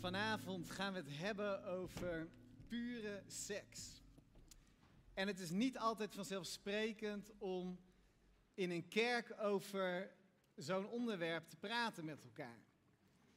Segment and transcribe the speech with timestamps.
[0.00, 2.28] Vanavond gaan we het hebben over
[2.68, 4.02] pure seks.
[5.14, 7.80] En het is niet altijd vanzelfsprekend om
[8.54, 10.10] in een kerk over
[10.56, 12.62] zo'n onderwerp te praten met elkaar.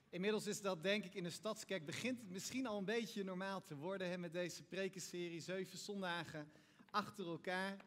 [0.09, 3.63] Inmiddels is dat denk ik in de Stadskerk begint het misschien al een beetje normaal
[3.63, 6.51] te worden hè, met deze prekenserie, zeven zondagen
[6.89, 7.77] achter elkaar.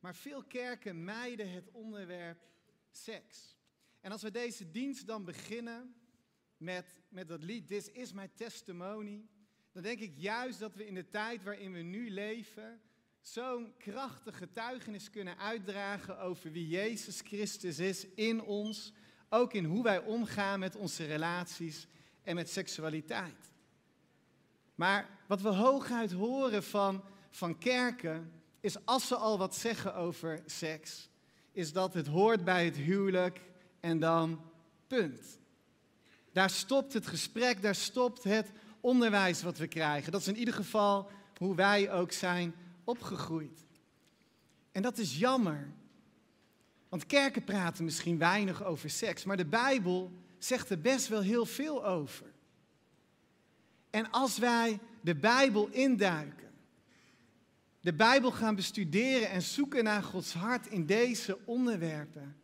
[0.00, 2.48] Maar veel kerken mijden het onderwerp
[2.90, 3.56] seks.
[4.00, 5.94] En als we deze dienst dan beginnen
[6.56, 9.26] met, met dat lied This is my testimony,
[9.72, 12.80] dan denk ik juist dat we in de tijd waarin we nu leven
[13.20, 18.92] zo'n krachtig getuigenis kunnen uitdragen over wie Jezus Christus is in ons,
[19.28, 21.86] ook in hoe wij omgaan met onze relaties
[22.22, 23.52] en met seksualiteit.
[24.74, 30.42] Maar wat we hooguit horen van, van kerken, is als ze al wat zeggen over
[30.46, 31.08] seks,
[31.52, 33.40] is dat het hoort bij het huwelijk
[33.80, 34.50] en dan
[34.86, 35.40] punt.
[36.36, 38.50] Daar stopt het gesprek, daar stopt het
[38.80, 40.12] onderwijs wat we krijgen.
[40.12, 43.64] Dat is in ieder geval hoe wij ook zijn opgegroeid.
[44.72, 45.72] En dat is jammer.
[46.88, 51.46] Want kerken praten misschien weinig over seks, maar de Bijbel zegt er best wel heel
[51.46, 52.26] veel over.
[53.90, 56.52] En als wij de Bijbel induiken,
[57.80, 62.36] de Bijbel gaan bestuderen en zoeken naar Gods hart in deze onderwerpen,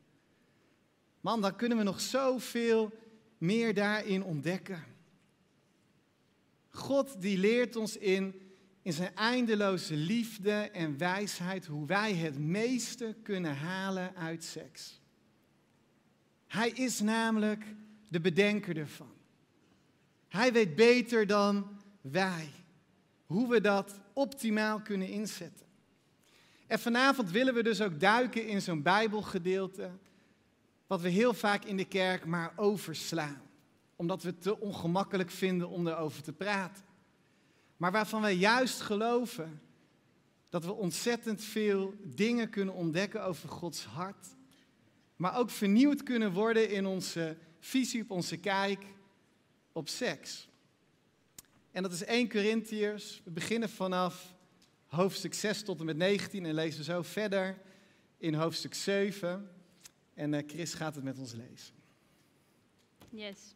[1.21, 3.01] man, dan kunnen we nog zoveel
[3.43, 4.85] meer daarin ontdekken.
[6.69, 8.35] God die leert ons in,
[8.83, 15.01] in zijn eindeloze liefde en wijsheid hoe wij het meeste kunnen halen uit seks.
[16.47, 17.65] Hij is namelijk
[18.09, 19.13] de bedenker ervan.
[20.29, 22.49] Hij weet beter dan wij
[23.27, 25.67] hoe we dat optimaal kunnen inzetten.
[26.67, 29.91] En vanavond willen we dus ook duiken in zo'n Bijbelgedeelte
[30.93, 33.43] wat we heel vaak in de kerk maar overslaan.
[33.97, 36.85] Omdat we het te ongemakkelijk vinden om erover te praten.
[37.77, 39.61] Maar waarvan wij juist geloven
[40.49, 44.27] dat we ontzettend veel dingen kunnen ontdekken over Gods hart.
[45.17, 48.85] Maar ook vernieuwd kunnen worden in onze visie op onze kijk
[49.73, 50.49] op seks.
[51.71, 53.21] En dat is 1 Corinthiërs.
[53.25, 54.35] We beginnen vanaf
[54.87, 57.59] hoofdstuk 6 tot en met 19 en lezen zo verder
[58.19, 59.61] in hoofdstuk 7.
[60.15, 61.75] En uh, Chris gaat het met ons lezen.
[63.11, 63.55] Yes.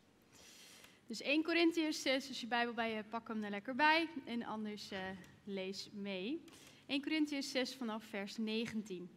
[1.06, 4.08] Dus 1 Corinthiërs 6, als je Bijbel bij je, pak hem er lekker bij.
[4.24, 4.98] En anders uh,
[5.44, 6.42] lees mee.
[6.86, 9.08] 1 Corinthiërs 6 vanaf vers 19.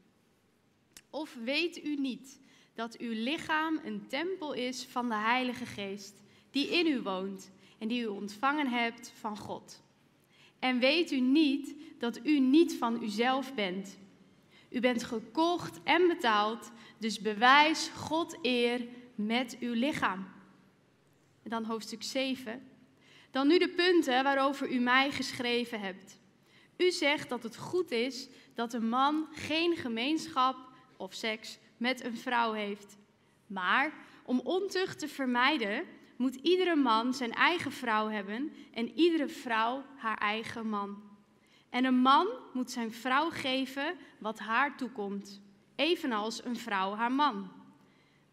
[1.10, 2.40] Of weet u niet
[2.74, 6.22] dat uw lichaam een tempel is van de Heilige Geest,
[6.52, 9.82] die in u woont en die u ontvangen hebt van God?
[10.60, 13.98] En weet u niet dat u niet van uzelf bent?
[14.70, 20.28] U bent gekocht en betaald, dus bewijs God eer met uw lichaam.
[21.44, 22.68] En dan hoofdstuk 7.
[23.32, 26.20] Dan nu de punten waarover u mij geschreven hebt.
[26.78, 30.58] U zegt dat het goed is dat een man geen gemeenschap
[30.98, 32.98] of seks met een vrouw heeft.
[33.48, 33.94] Maar
[34.26, 35.84] om ontucht te vermijden,
[36.18, 41.09] moet iedere man zijn eigen vrouw hebben en iedere vrouw haar eigen man.
[41.70, 45.42] En een man moet zijn vrouw geven wat haar toekomt,
[45.76, 47.52] evenals een vrouw haar man.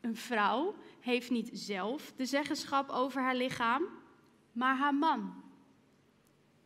[0.01, 3.83] Een vrouw heeft niet zelf de zeggenschap over haar lichaam,
[4.53, 5.35] maar haar man.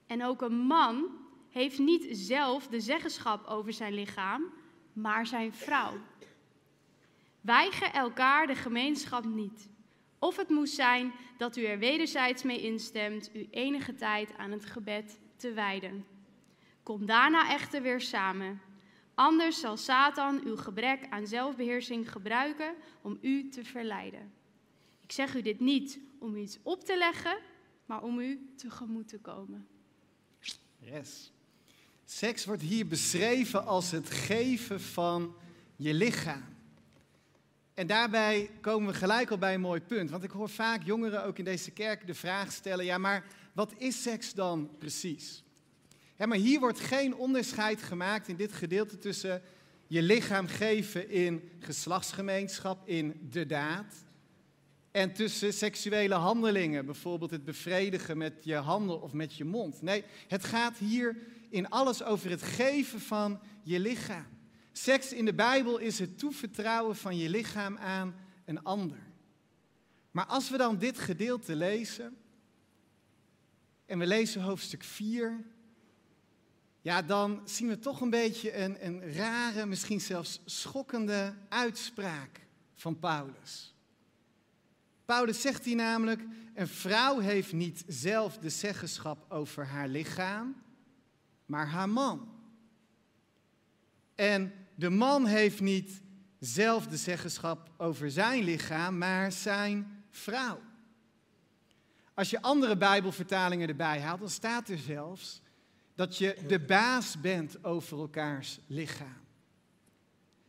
[0.07, 1.05] En ook een man
[1.51, 4.45] heeft niet zelf de zeggenschap over zijn lichaam,
[4.93, 5.93] maar zijn vrouw.
[7.41, 9.69] Weiger elkaar de gemeenschap niet.
[10.19, 14.65] Of het moest zijn dat u er wederzijds mee instemt u enige tijd aan het
[14.65, 16.07] gebed te wijden.
[16.91, 18.61] Kom daarna echter weer samen.
[19.15, 24.33] Anders zal Satan uw gebrek aan zelfbeheersing gebruiken om u te verleiden.
[25.03, 27.39] Ik zeg u dit niet om iets op te leggen,
[27.87, 29.67] maar om u tegemoet te komen.
[30.79, 31.33] Yes.
[32.05, 35.35] Seks wordt hier beschreven als het geven van
[35.77, 36.45] je lichaam.
[37.75, 40.11] En daarbij komen we gelijk al bij een mooi punt.
[40.11, 43.75] Want ik hoor vaak jongeren ook in deze kerk de vraag stellen: ja, maar wat
[43.77, 45.43] is seks dan precies?
[46.27, 49.43] Maar hier wordt geen onderscheid gemaakt in dit gedeelte tussen
[49.87, 53.95] je lichaam geven in geslachtsgemeenschap, in de daad.
[54.91, 59.83] En tussen seksuele handelingen, bijvoorbeeld het bevredigen met je handen of met je mond.
[59.83, 61.17] Nee, het gaat hier
[61.49, 64.27] in alles over het geven van je lichaam.
[64.73, 68.15] Seks in de Bijbel is het toevertrouwen van je lichaam aan
[68.45, 68.99] een ander.
[70.11, 72.17] Maar als we dan dit gedeelte lezen,
[73.87, 75.45] en we lezen hoofdstuk 4,
[76.81, 82.99] ja, dan zien we toch een beetje een, een rare, misschien zelfs schokkende uitspraak van
[82.99, 83.75] Paulus.
[85.05, 86.23] Paulus zegt hier namelijk,
[86.55, 90.63] een vrouw heeft niet zelf de zeggenschap over haar lichaam,
[91.47, 92.29] maar haar man.
[94.15, 96.01] En de man heeft niet
[96.39, 100.61] zelf de zeggenschap over zijn lichaam, maar zijn vrouw.
[102.15, 105.43] Als je andere Bijbelvertalingen erbij haalt, dan staat er zelfs
[106.01, 109.21] dat je de baas bent over elkaars lichaam.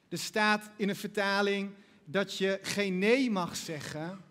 [0.10, 1.72] Er staat in een vertaling
[2.06, 4.22] dat je geen nee mag zeggen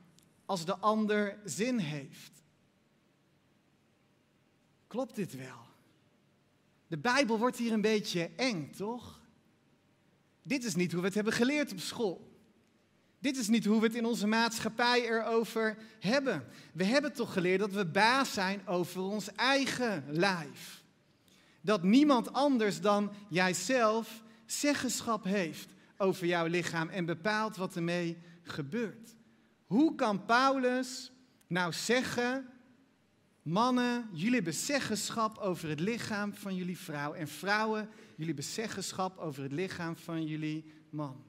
[0.45, 2.43] als de ander zin heeft.
[4.87, 5.67] Klopt dit wel?
[6.87, 9.21] De Bijbel wordt hier een beetje eng, toch?
[10.43, 12.39] Dit is niet hoe we het hebben geleerd op school.
[13.19, 16.47] Dit is niet hoe we het in onze maatschappij erover hebben.
[16.73, 20.80] We hebben toch geleerd dat we baas zijn over ons eigen lijf.
[21.61, 29.17] Dat niemand anders dan jijzelf zeggenschap heeft over jouw lichaam en bepaalt wat ermee gebeurt.
[29.67, 31.13] Hoe kan Paulus
[31.47, 32.49] nou zeggen,
[33.43, 39.19] mannen, jullie hebben zeggenschap over het lichaam van jullie vrouw en vrouwen, jullie hebben zeggenschap
[39.19, 41.25] over het lichaam van jullie man?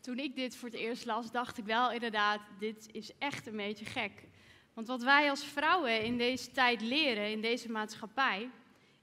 [0.00, 3.56] Toen ik dit voor het eerst las, dacht ik wel inderdaad, dit is echt een
[3.56, 4.28] beetje gek.
[4.76, 8.50] Want wat wij als vrouwen in deze tijd leren, in deze maatschappij,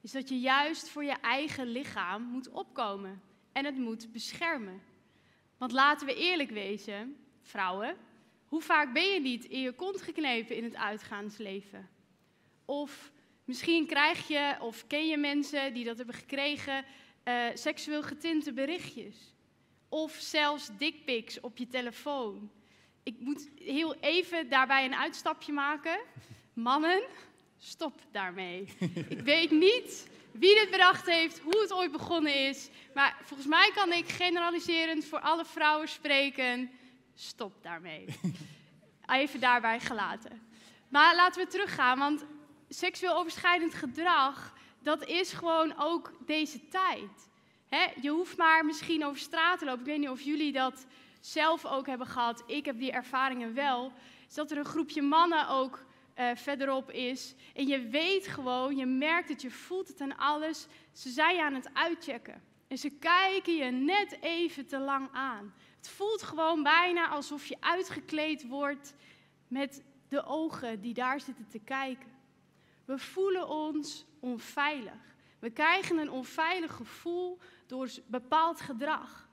[0.01, 3.21] is dat je juist voor je eigen lichaam moet opkomen
[3.51, 4.81] en het moet beschermen.
[5.57, 7.95] Want laten we eerlijk wezen, vrouwen,
[8.45, 11.89] hoe vaak ben je niet in je kont geknepen in het uitgaansleven?
[12.65, 13.11] Of
[13.45, 16.85] misschien krijg je of ken je mensen die dat hebben gekregen,
[17.23, 19.15] uh, seksueel getinte berichtjes.
[19.89, 22.51] Of zelfs dickpics op je telefoon.
[23.03, 25.99] Ik moet heel even daarbij een uitstapje maken.
[26.53, 27.03] Mannen,
[27.57, 28.67] stop daarmee.
[29.09, 32.69] ik weet niet wie dit bedacht heeft, hoe het ooit begonnen is.
[32.93, 36.71] Maar volgens mij kan ik generaliserend voor alle vrouwen spreken.
[37.15, 38.05] Stop daarmee.
[39.05, 40.41] Even daarbij gelaten.
[40.89, 42.25] Maar laten we teruggaan, want
[42.69, 47.29] seksueel overschrijdend gedrag, dat is gewoon ook deze tijd.
[48.01, 49.81] je hoeft maar misschien over straat te lopen.
[49.81, 50.85] Ik weet niet of jullie dat
[51.25, 52.43] zelf ook hebben gehad.
[52.45, 53.91] Ik heb die ervaringen wel.
[54.27, 55.85] Is dat er een groepje mannen ook
[56.19, 57.35] uh, verderop is.
[57.53, 60.67] En je weet gewoon, je merkt het, je voelt het en alles.
[60.91, 62.41] Ze zijn je aan het uitchecken.
[62.67, 65.53] En ze kijken je net even te lang aan.
[65.77, 68.93] Het voelt gewoon bijna alsof je uitgekleed wordt
[69.47, 72.11] met de ogen die daar zitten te kijken.
[72.85, 75.15] We voelen ons onveilig.
[75.39, 79.31] We krijgen een onveilig gevoel door bepaald gedrag.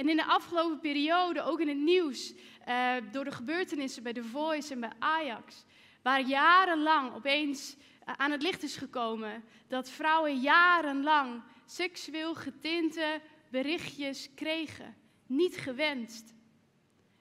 [0.00, 2.32] En in de afgelopen periode, ook in het nieuws,
[2.68, 5.64] uh, door de gebeurtenissen bij The Voice en bij Ajax,
[6.02, 13.20] Waar jarenlang opeens eh, aan het licht is gekomen dat vrouwen jarenlang seksueel getinte
[13.50, 14.96] berichtjes kregen.
[15.26, 16.34] Niet gewenst.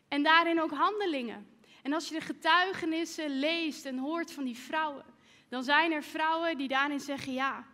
[0.08, 1.48] En daarin ook handelingen.
[1.84, 5.06] En als je de getuigenissen leest en hoort van die vrouwen,
[5.50, 7.68] dan zijn er vrouwen die daarin zeggen: Ja,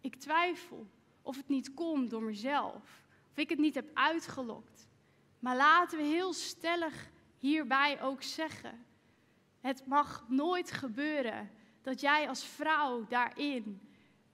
[0.00, 0.90] ik twijfel
[1.22, 2.99] of het niet komt door mezelf,
[3.30, 4.88] of ik het niet heb uitgelokt.
[5.38, 8.86] Maar laten we heel stellig hierbij ook zeggen:
[9.60, 11.50] het mag nooit gebeuren
[11.82, 13.80] dat jij als vrouw daarin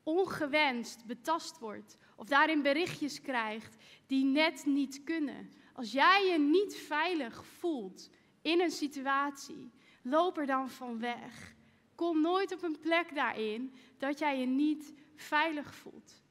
[0.02, 3.76] ongewenst betast wordt of daarin berichtjes krijgt
[4.06, 5.50] die net niet kunnen.
[5.72, 8.10] Als jij je niet veilig voelt
[8.42, 9.70] in een situatie,
[10.02, 11.54] loop er dan van weg.
[11.94, 16.24] Kom nooit op een plek daarin dat jij je niet veilig voelt.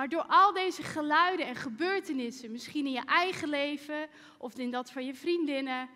[0.00, 4.90] Maar door al deze geluiden en gebeurtenissen, misschien in je eigen leven of in dat
[4.90, 5.88] van je vriendinnen,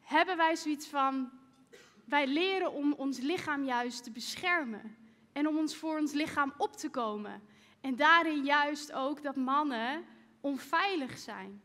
[0.00, 1.30] hebben wij zoiets van:
[2.04, 4.96] wij leren om ons lichaam juist te beschermen
[5.32, 7.42] en om ons voor ons lichaam op te komen.
[7.80, 10.04] En daarin juist ook dat mannen
[10.40, 11.62] onveilig zijn.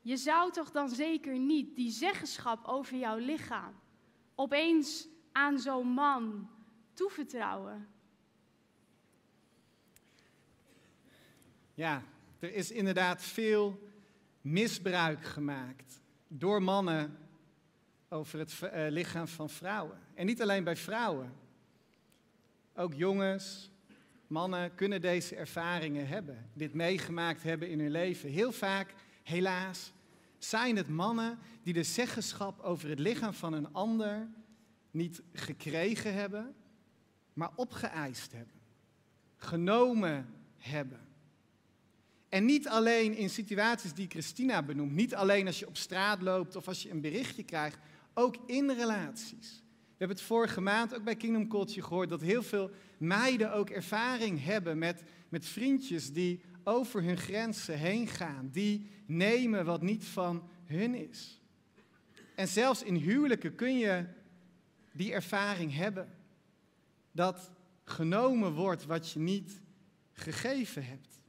[0.00, 3.80] Je zou toch dan zeker niet die zeggenschap over jouw lichaam
[4.34, 6.50] opeens aan zo'n man
[6.94, 7.99] toevertrouwen?
[11.80, 12.02] Ja,
[12.38, 13.90] er is inderdaad veel
[14.40, 17.18] misbruik gemaakt door mannen
[18.08, 19.98] over het uh, lichaam van vrouwen.
[20.14, 21.32] En niet alleen bij vrouwen.
[22.74, 23.70] Ook jongens,
[24.26, 28.30] mannen kunnen deze ervaringen hebben, dit meegemaakt hebben in hun leven.
[28.30, 29.92] Heel vaak, helaas,
[30.38, 34.28] zijn het mannen die de zeggenschap over het lichaam van een ander
[34.90, 36.54] niet gekregen hebben,
[37.32, 38.60] maar opgeëist hebben,
[39.36, 41.08] genomen hebben.
[42.30, 46.56] En niet alleen in situaties die Christina benoemt, niet alleen als je op straat loopt
[46.56, 47.78] of als je een berichtje krijgt,
[48.14, 49.62] ook in relaties.
[49.62, 53.70] We hebben het vorige maand ook bij Kingdom Culture gehoord dat heel veel meiden ook
[53.70, 58.48] ervaring hebben met, met vriendjes die over hun grenzen heen gaan.
[58.52, 61.40] Die nemen wat niet van hun is.
[62.34, 64.04] En zelfs in huwelijken kun je
[64.92, 66.08] die ervaring hebben.
[67.12, 67.50] Dat
[67.84, 69.60] genomen wordt wat je niet
[70.12, 71.19] gegeven hebt.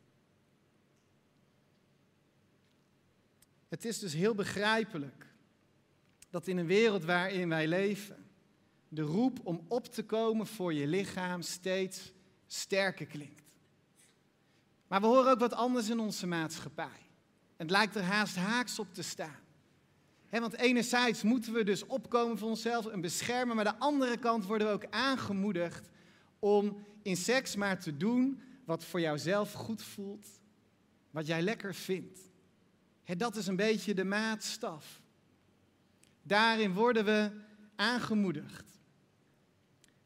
[3.71, 5.27] Het is dus heel begrijpelijk
[6.29, 8.29] dat in een wereld waarin wij leven,
[8.89, 12.11] de roep om op te komen voor je lichaam steeds
[12.47, 13.41] sterker klinkt.
[14.87, 16.99] Maar we horen ook wat anders in onze maatschappij.
[17.57, 19.39] Het lijkt er haast haaks op te staan.
[20.29, 24.67] want enerzijds moeten we dus opkomen voor onszelf en beschermen, maar de andere kant worden
[24.67, 25.89] we ook aangemoedigd
[26.39, 30.27] om in seks maar te doen wat voor jouzelf goed voelt,
[31.11, 32.30] wat jij lekker vindt.
[33.17, 35.01] Dat is een beetje de maatstaf.
[36.23, 37.31] Daarin worden we
[37.75, 38.79] aangemoedigd.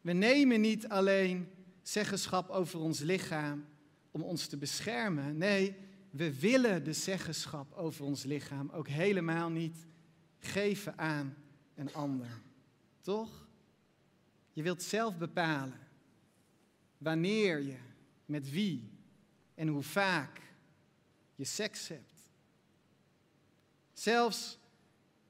[0.02, 1.50] We nemen niet alleen
[1.82, 3.66] zeggenschap over ons lichaam
[4.12, 5.38] om ons te beschermen.
[5.38, 5.76] Nee,
[6.10, 9.86] we willen de zeggenschap over ons lichaam ook helemaal niet
[10.40, 11.36] geven aan
[11.76, 12.42] een ander.
[13.02, 13.48] Toch?
[14.54, 15.80] Je wilt zelf bepalen
[16.98, 17.78] wanneer je,
[18.26, 18.90] met wie
[19.56, 20.42] en hoe vaak
[21.36, 22.15] je seks hebt.
[23.96, 24.58] Zelfs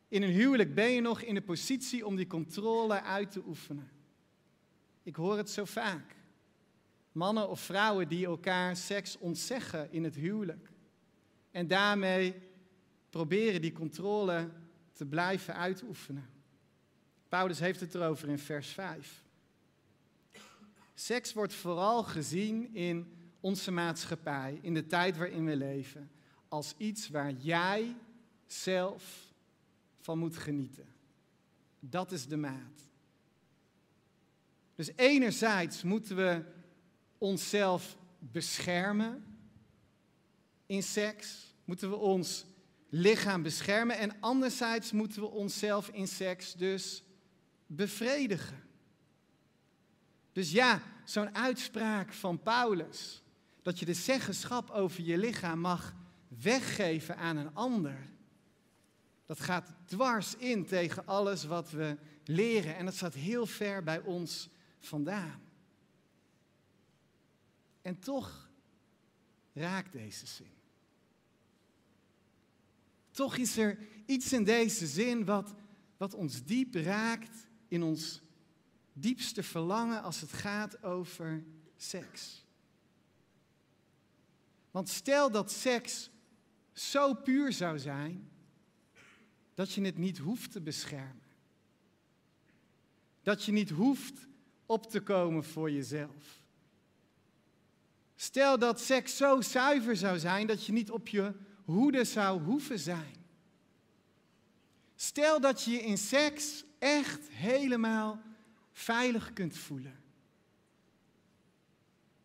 [0.08, 3.92] in een huwelijk ben je nog in de positie om die controle uit te oefenen.
[5.04, 6.16] Ik hoor het zo vaak.
[7.12, 10.72] Mannen of vrouwen die elkaar seks ontzeggen in het huwelijk.
[11.52, 12.36] En daarmee
[13.10, 14.50] proberen die controle
[14.94, 16.30] te blijven uitoefenen.
[17.30, 19.24] Paulus heeft het erover in vers 5.
[20.94, 26.12] Seks wordt vooral gezien in onze maatschappij, in de tijd waarin we leven,
[26.48, 27.96] als iets waar jij
[28.46, 29.34] zelf
[30.00, 30.88] van moet genieten.
[31.80, 32.90] Dat is de maat.
[34.76, 36.44] Dus enerzijds moeten we
[37.18, 39.26] onszelf beschermen
[40.66, 42.46] in seks, moeten we ons
[42.90, 47.04] lichaam beschermen en anderzijds moeten we onszelf in seks dus
[47.68, 48.64] bevredigen.
[50.32, 53.22] Dus ja, zo'n uitspraak van Paulus,
[53.62, 55.94] dat je de zeggenschap over je lichaam mag
[56.28, 57.98] weggeven aan een ander,
[59.26, 64.00] dat gaat dwars in tegen alles wat we leren en dat staat heel ver bij
[64.00, 65.42] ons vandaan.
[67.82, 68.50] En toch
[69.54, 70.54] raakt deze zin.
[73.12, 75.54] Toch is er iets in deze zin wat,
[75.98, 78.22] wat ons diep raakt in ons
[78.94, 81.44] diepste verlangen als het gaat over
[81.76, 82.46] seks.
[84.72, 86.10] Want stel dat seks
[86.74, 88.30] zo puur zou zijn
[89.56, 91.24] dat je het niet hoeft te beschermen.
[93.22, 94.28] Dat je niet hoeft
[94.66, 96.44] op te komen voor jezelf.
[98.16, 101.34] Stel dat seks zo zuiver zou zijn dat je niet op je
[101.64, 103.16] hoede zou hoeven zijn.
[104.96, 108.22] Stel dat je je in seks echt helemaal
[108.72, 110.04] veilig kunt voelen.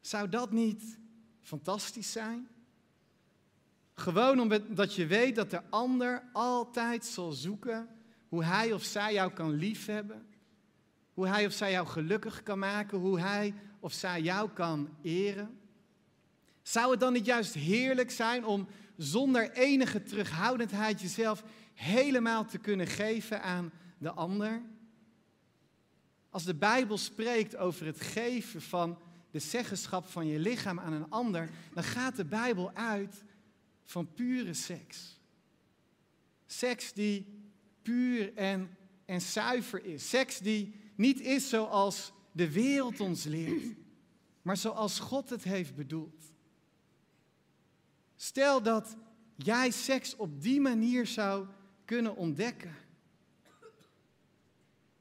[0.01, 0.99] Zou dat niet
[1.41, 2.49] fantastisch zijn?
[3.95, 7.89] Gewoon omdat je weet dat de ander altijd zal zoeken
[8.29, 10.27] hoe hij of zij jou kan liefhebben,
[11.15, 15.59] hoe hij of zij jou gelukkig kan maken, hoe hij of zij jou kan eren.
[16.63, 18.67] Zou het dan niet juist heerlijk zijn om
[18.97, 21.45] zonder enige terughoudendheid jezelf
[21.75, 24.63] helemaal te kunnen geven aan de ander?
[26.31, 28.99] Als de Bijbel spreekt over het geven van
[29.31, 33.25] de zeggenschap van je lichaam aan een ander, dan gaat de Bijbel uit
[33.91, 35.19] van pure seks.
[36.47, 37.27] Seks die
[37.83, 40.09] puur en, en zuiver is.
[40.09, 43.77] Seks die niet is zoals de wereld ons leert,
[44.43, 46.33] maar zoals God het heeft bedoeld.
[48.17, 48.97] Stel dat
[49.37, 51.47] jij seks op die manier zou
[51.85, 52.75] kunnen ontdekken.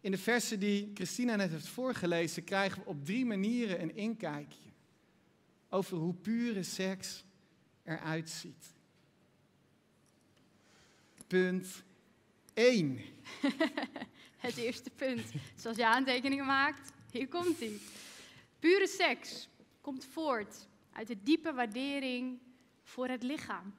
[0.01, 4.69] In de versen die Christina net heeft voorgelezen, krijgen we op drie manieren een inkijkje
[5.69, 7.25] over hoe pure seks
[7.83, 8.77] eruit ziet.
[11.29, 11.83] Punt
[12.53, 12.99] 1.
[14.45, 15.31] Het eerste punt.
[15.55, 17.77] Zoals je aantekeningen maakt, hier komt hij.
[18.59, 19.47] Pure seks
[19.81, 22.39] komt voort uit de diepe waardering
[22.83, 23.73] voor het lichaam.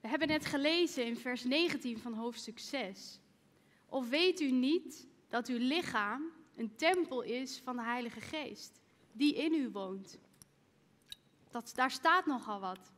[0.00, 3.20] We hebben net gelezen in vers 19 van hoofdstuk 6.
[3.86, 6.22] Of weet u niet dat uw lichaam
[6.56, 8.80] een tempel is van de Heilige Geest,
[9.12, 10.18] die in u woont?
[11.50, 12.92] Dat, daar staat nogal wat.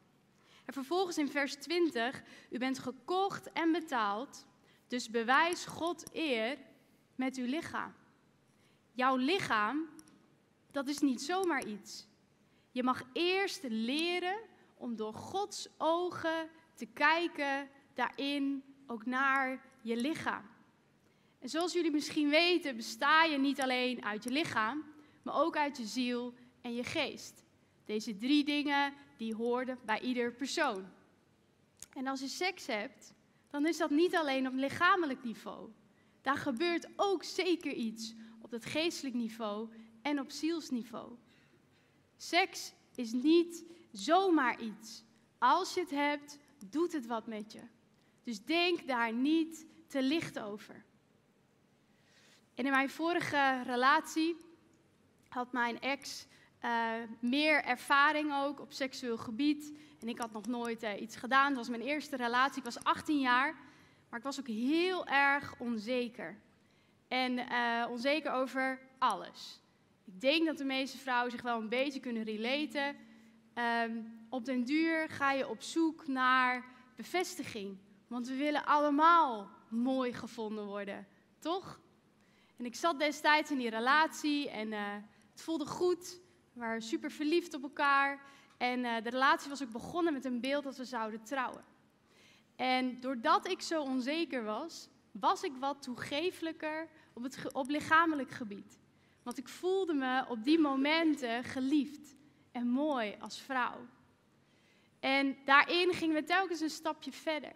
[0.69, 4.47] En vervolgens in vers 20, u bent gekocht en betaald,
[4.89, 6.59] dus bewijs God eer
[7.15, 7.95] met uw lichaam.
[8.93, 9.89] Jouw lichaam,
[10.71, 12.07] dat is niet zomaar iets.
[12.71, 14.39] Je mag eerst leren
[14.77, 20.45] om door Gods ogen te kijken daarin ook naar je lichaam.
[21.39, 24.85] En zoals jullie misschien weten, besta je niet alleen uit je lichaam,
[25.23, 27.45] maar ook uit je ziel en je geest.
[27.85, 30.87] Deze drie dingen die hoorden bij ieder persoon.
[31.93, 33.15] En als je seks hebt,
[33.51, 35.71] dan is dat niet alleen op lichamelijk niveau.
[36.23, 39.69] Daar gebeurt ook zeker iets op het geestelijk niveau
[40.03, 41.17] en op zielsniveau.
[42.17, 45.05] Seks is niet zomaar iets.
[45.39, 47.63] Als je het hebt, doet het wat met je.
[48.25, 50.85] Dus denk daar niet te licht over.
[52.55, 54.37] En in mijn vorige relatie
[55.29, 56.27] had mijn ex
[56.65, 59.73] uh, meer ervaring ook op seksueel gebied.
[60.00, 61.47] En ik had nog nooit uh, iets gedaan.
[61.47, 62.59] Het was mijn eerste relatie.
[62.59, 63.55] Ik was 18 jaar.
[64.09, 66.38] Maar ik was ook heel erg onzeker.
[67.09, 69.61] En uh, onzeker over alles.
[70.05, 72.97] Ik denk dat de meeste vrouwen zich wel een beetje kunnen relaten.
[73.85, 76.65] Um, op den duur ga je op zoek naar
[76.97, 77.79] bevestiging.
[78.07, 81.07] Want we willen allemaal mooi gevonden worden,
[81.38, 81.81] toch?
[82.57, 84.73] En ik zat destijds in die relatie en
[85.33, 86.21] het voelde goed.
[86.59, 88.21] We waren super verliefd op elkaar.
[88.57, 91.65] En uh, de relatie was ook begonnen met een beeld dat we zouden trouwen.
[92.57, 98.79] En doordat ik zo onzeker was, was ik wat toegefelijker op, het, op lichamelijk gebied.
[99.23, 102.17] Want ik voelde me op die momenten geliefd
[102.53, 103.87] en mooi als vrouw.
[105.00, 107.53] En daarin gingen we telkens een stapje verder.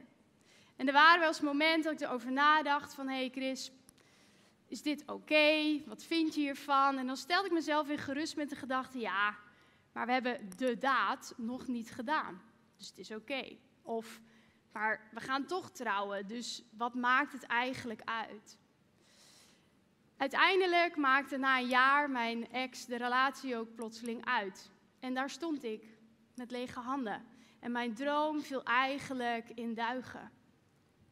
[0.77, 3.09] En er waren wel eens momenten dat ik erover nadacht van...
[3.09, 3.71] hé hey Chris,
[4.73, 5.81] is dit oké?
[5.87, 6.99] Wat vind je hiervan?
[6.99, 8.99] En dan stelde ik mezelf weer gerust met de gedachte...
[8.99, 9.37] ja,
[9.93, 12.43] maar we hebben de daad nog niet gedaan.
[12.77, 13.57] Dus het is oké.
[13.83, 14.21] Of,
[14.73, 18.59] maar we gaan toch trouwen, dus wat maakt het eigenlijk uit?
[20.17, 24.71] Uiteindelijk maakte na een jaar mijn ex de relatie ook plotseling uit.
[25.01, 25.85] En daar stond ik,
[26.35, 27.25] met lege handen.
[27.61, 30.31] En mijn droom viel eigenlijk in duigen.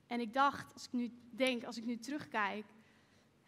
[0.07, 2.65] En ik dacht, als ik nu denk, als ik nu terugkijk,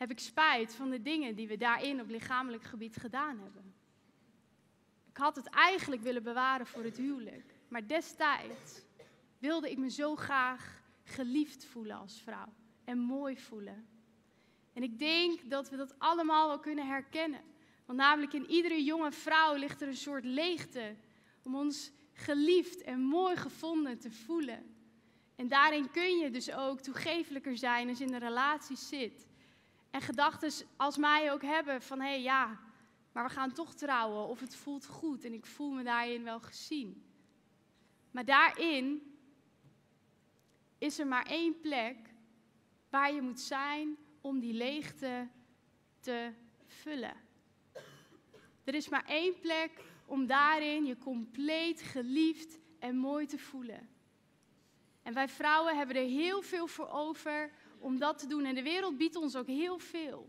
[0.02, 3.74] heb ik spijt van de dingen die we daarin op lichamelijk gebied gedaan hebben.
[5.09, 7.55] Ik had het eigenlijk willen bewaren voor het huwelijk.
[7.68, 8.83] Maar destijds
[9.38, 12.53] wilde ik me zo graag geliefd voelen als vrouw
[12.85, 13.87] en mooi voelen.
[14.72, 17.42] En ik denk dat we dat allemaal wel kunnen herkennen.
[17.87, 20.96] Want namelijk in iedere jonge vrouw ligt er een soort leegte
[21.42, 24.76] om ons geliefd en mooi gevonden te voelen.
[25.37, 29.31] En daarin kun je dus ook toegefelijker zijn als je in een relatie zit.
[29.92, 32.61] En gedachten als mij ook hebben van hé hey, ja,
[33.12, 36.40] maar we gaan toch trouwen of het voelt goed en ik voel me daarin wel
[36.40, 37.05] gezien.
[38.11, 39.16] Maar daarin
[40.78, 41.96] is er maar één plek
[42.90, 45.28] waar je moet zijn om die leegte
[46.00, 46.33] te
[46.66, 47.14] vullen.
[48.64, 53.88] Er is maar één plek om daarin je compleet geliefd en mooi te voelen.
[55.02, 57.50] En wij vrouwen hebben er heel veel voor over
[57.83, 58.45] om dat te doen.
[58.45, 60.29] En de wereld biedt ons ook heel veel.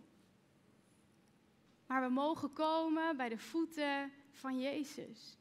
[1.85, 5.37] Maar we mogen komen bij de voeten van Jezus.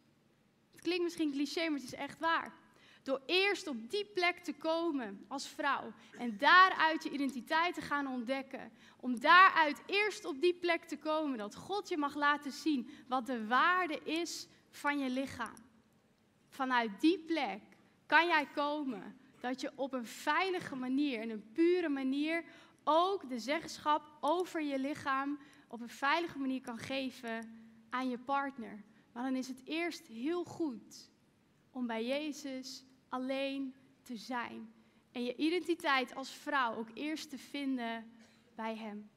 [0.70, 2.60] Het klinkt misschien cliché, maar het is echt waar.
[3.02, 8.06] Door eerst op die plek te komen als vrouw en daaruit je identiteit te gaan
[8.06, 8.72] ontdekken.
[8.96, 13.26] Om daaruit eerst op die plek te komen dat God je mag laten zien wat
[13.26, 15.54] de waarde is van je lichaam.
[16.48, 17.60] Vanuit die plek
[18.06, 22.44] kan jij komen dat je op een veilige manier en een pure manier
[22.84, 28.82] ook de zeggenschap over je lichaam op een veilige manier kan geven aan je partner.
[29.12, 31.10] Maar dan is het eerst heel goed
[31.70, 34.72] om bij Jezus alleen te zijn.
[35.12, 38.10] En je identiteit als vrouw ook eerst te vinden
[38.54, 39.10] bij Hem.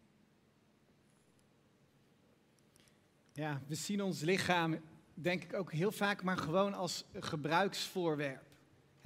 [3.34, 4.80] Ja, we zien ons lichaam,
[5.14, 8.55] denk ik ook heel vaak, maar gewoon als gebruiksvoorwerp.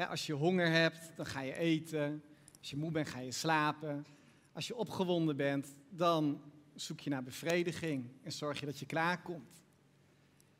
[0.07, 2.23] Als je honger hebt, dan ga je eten.
[2.59, 4.05] Als je moe bent, ga je slapen.
[4.51, 6.41] Als je opgewonden bent, dan
[6.75, 9.61] zoek je naar bevrediging en zorg je dat je klaarkomt.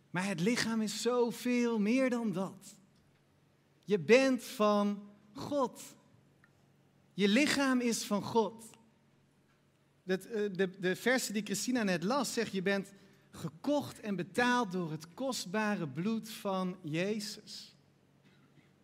[0.10, 2.78] Maar het lichaam is zoveel meer dan dat.
[3.84, 5.82] Je bent van God.
[7.14, 8.70] Je lichaam is van God.
[10.04, 12.94] Dat, uh, de, de versen die Christina net las, zegt je bent
[13.32, 17.69] gekocht en betaald door het kostbare bloed van Jezus.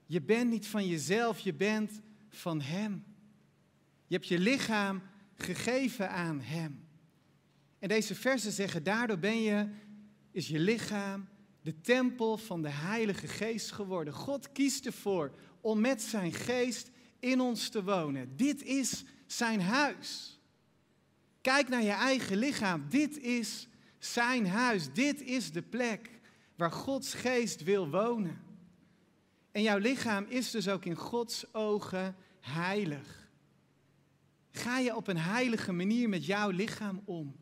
[0.05, 3.03] Je bent niet van jezelf, je bent van Hem.
[4.07, 5.01] Je hebt je lichaam
[5.35, 6.87] gegeven aan Hem.
[7.79, 9.69] En deze versen zeggen, daardoor ben je,
[10.31, 11.27] is je lichaam
[11.61, 14.13] de tempel van de Heilige Geest geworden.
[14.13, 18.35] God kiest ervoor om met zijn geest in ons te wonen.
[18.35, 20.39] Dit is zijn huis.
[21.41, 22.85] Kijk naar je eigen lichaam.
[22.89, 23.67] Dit is
[23.99, 24.93] zijn huis.
[24.93, 26.09] Dit is de plek
[26.55, 28.41] waar Gods geest wil wonen.
[29.55, 33.29] En jouw lichaam is dus ook in Gods ogen heilig?
[34.51, 37.35] Ga je op een heilige manier met jouw lichaam om?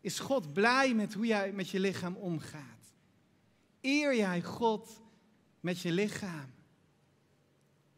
[0.00, 2.94] Is God blij met hoe jij met je lichaam omgaat?
[3.80, 5.00] Eer jij God
[5.60, 6.52] met je lichaam?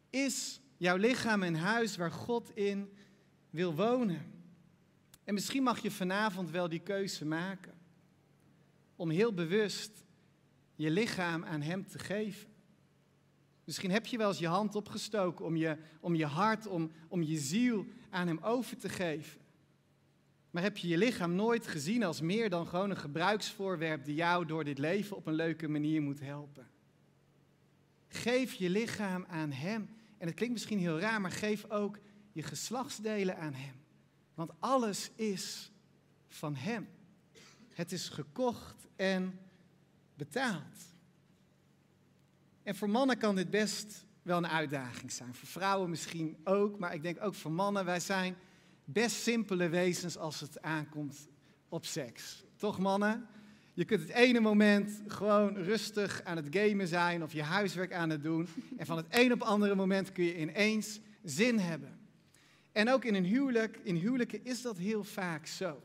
[0.09, 2.97] Is jouw lichaam een huis waar God in
[3.49, 4.31] wil wonen?
[5.23, 7.73] En misschien mag je vanavond wel die keuze maken
[8.95, 10.04] om heel bewust
[10.75, 12.49] je lichaam aan Hem te geven.
[13.63, 17.23] Misschien heb je wel eens je hand opgestoken om je, om je hart, om, om
[17.23, 19.39] je ziel aan Hem over te geven.
[20.51, 24.45] Maar heb je je lichaam nooit gezien als meer dan gewoon een gebruiksvoorwerp die jou
[24.45, 26.67] door dit leven op een leuke manier moet helpen?
[28.07, 29.89] Geef je lichaam aan Hem.
[30.17, 31.99] En het klinkt misschien heel raar, maar geef ook
[32.31, 33.75] je geslachtsdelen aan Hem.
[34.33, 35.71] Want alles is
[36.27, 36.87] van Hem.
[37.73, 39.39] Het is gekocht en
[40.17, 40.93] betaald.
[42.63, 45.35] En voor mannen kan dit best wel een uitdaging zijn.
[45.35, 47.85] Voor vrouwen misschien ook, maar ik denk ook voor mannen.
[47.85, 48.35] Wij zijn
[48.83, 51.27] best simpele wezens als het aankomt
[51.69, 52.43] op seks.
[52.55, 53.27] Toch mannen?
[53.73, 58.09] Je kunt het ene moment gewoon rustig aan het gamen zijn of je huiswerk aan
[58.09, 58.47] het doen.
[58.77, 61.99] En van het een op andere moment kun je ineens zin hebben.
[62.71, 65.81] En ook in een huwelijk, in huwelijken is dat heel vaak zo.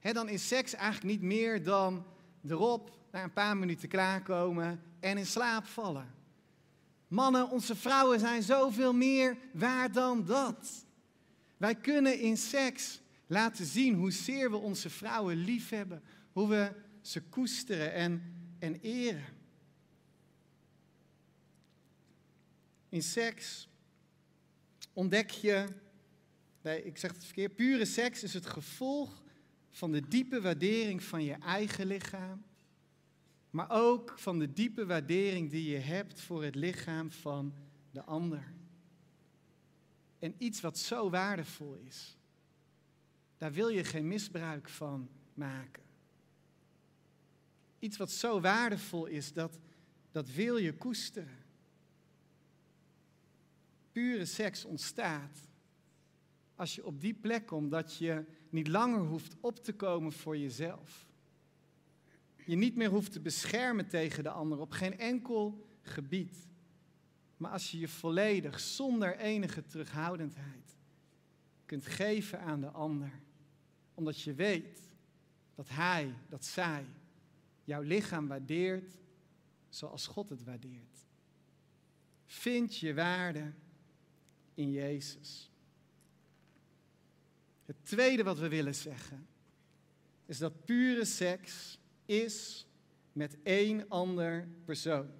[0.00, 2.04] dan is seks eigenlijk niet meer dan
[2.48, 6.14] erop, na een paar minuten klaarkomen en in slaap vallen.
[7.08, 10.84] Mannen, onze vrouwen zijn zoveel meer waard dan dat.
[11.56, 16.02] Wij kunnen in seks laten zien hoe zeer we onze vrouwen lief hebben,
[16.32, 19.24] hoe we ze koesteren en, en eren.
[22.88, 23.68] In seks
[24.92, 25.66] ontdek je,
[26.62, 29.23] nee, ik zeg het verkeerd, pure seks is het gevolg
[29.74, 32.44] van de diepe waardering van je eigen lichaam,
[33.50, 37.54] maar ook van de diepe waardering die je hebt voor het lichaam van
[37.90, 38.52] de ander.
[40.18, 42.16] En iets wat zo waardevol is,
[43.36, 45.82] daar wil je geen misbruik van maken.
[47.78, 49.58] Iets wat zo waardevol is, dat,
[50.10, 51.44] dat wil je koesteren.
[53.92, 55.48] Pure seks ontstaat
[56.56, 61.06] als je op die plek komt je niet langer hoeft op te komen voor jezelf.
[62.44, 66.48] Je niet meer hoeft te beschermen tegen de ander op geen enkel gebied.
[67.36, 70.76] Maar als je je volledig, zonder enige terughoudendheid,
[71.66, 73.20] kunt geven aan de ander,
[73.94, 74.80] omdat je weet
[75.54, 76.84] dat hij, dat zij,
[77.64, 78.96] jouw lichaam waardeert
[79.68, 81.06] zoals God het waardeert.
[82.24, 83.52] Vind je waarde
[84.54, 85.50] in Jezus.
[87.64, 89.26] Het tweede wat we willen zeggen
[90.26, 92.66] is dat pure seks is
[93.12, 95.10] met één ander persoon.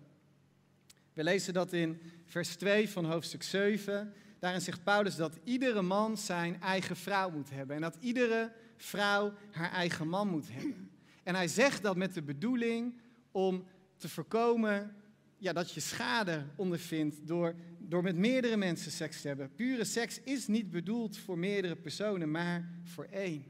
[1.12, 4.12] We lezen dat in vers 2 van hoofdstuk 7.
[4.38, 9.32] Daarin zegt Paulus dat iedere man zijn eigen vrouw moet hebben en dat iedere vrouw
[9.50, 10.90] haar eigen man moet hebben.
[11.22, 13.64] En hij zegt dat met de bedoeling om
[13.96, 14.96] te voorkomen
[15.38, 17.54] ja, dat je schade ondervindt door,
[17.88, 19.54] door met meerdere mensen seks te hebben.
[19.54, 23.44] Pure seks is niet bedoeld voor meerdere personen, maar voor één.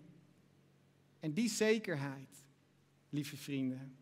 [1.20, 2.44] En die zekerheid,
[3.08, 3.96] lieve vrienden,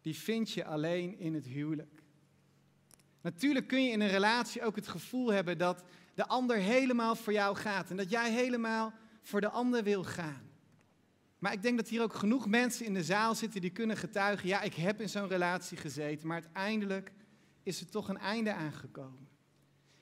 [0.00, 2.02] die vind je alleen in het huwelijk.
[3.20, 7.32] Natuurlijk kun je in een relatie ook het gevoel hebben dat de ander helemaal voor
[7.32, 10.50] jou gaat en dat jij helemaal voor de ander wil gaan.
[11.38, 14.48] Maar ik denk dat hier ook genoeg mensen in de zaal zitten die kunnen getuigen,
[14.48, 17.12] ja, ik heb in zo'n relatie gezeten, maar uiteindelijk
[17.66, 19.28] is er toch een einde aangekomen.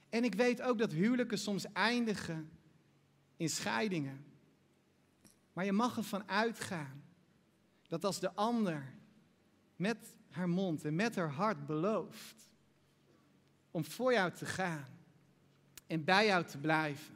[0.09, 2.51] En ik weet ook dat huwelijken soms eindigen
[3.37, 4.25] in scheidingen.
[5.53, 7.05] Maar je mag ervan uitgaan
[7.89, 8.95] dat als de ander
[9.77, 12.51] met haar mond en met haar hart belooft
[13.71, 14.99] om voor jou te gaan
[15.87, 17.15] en bij jou te blijven,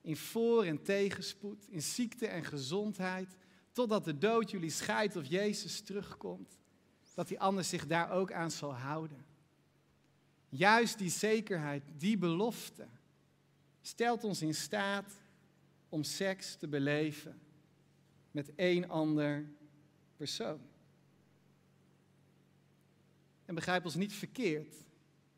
[0.00, 3.36] in voor- en tegenspoed, in ziekte en gezondheid,
[3.72, 6.58] totdat de dood jullie scheidt of Jezus terugkomt,
[7.14, 9.27] dat die ander zich daar ook aan zal houden.
[10.48, 12.86] Juist die zekerheid, die belofte,
[13.82, 15.12] stelt ons in staat
[15.88, 17.40] om seks te beleven
[18.30, 19.44] met één ander
[20.16, 20.60] persoon.
[23.44, 24.74] En begrijp ons niet verkeerd,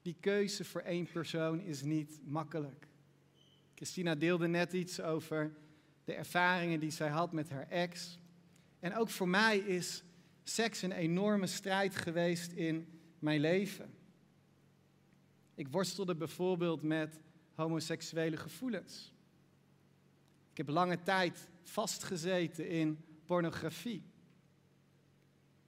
[0.03, 2.87] die keuze voor één persoon is niet makkelijk.
[3.75, 5.53] Christina deelde net iets over
[6.05, 8.19] de ervaringen die zij had met haar ex.
[8.81, 10.03] En ook voor mij is
[10.43, 13.95] seks een enorme strijd geweest in mijn leven.
[15.61, 17.21] Ik worstelde bijvoorbeeld met
[17.55, 19.13] homoseksuele gevoelens.
[20.51, 24.03] Ik heb lange tijd vastgezeten in pornografie.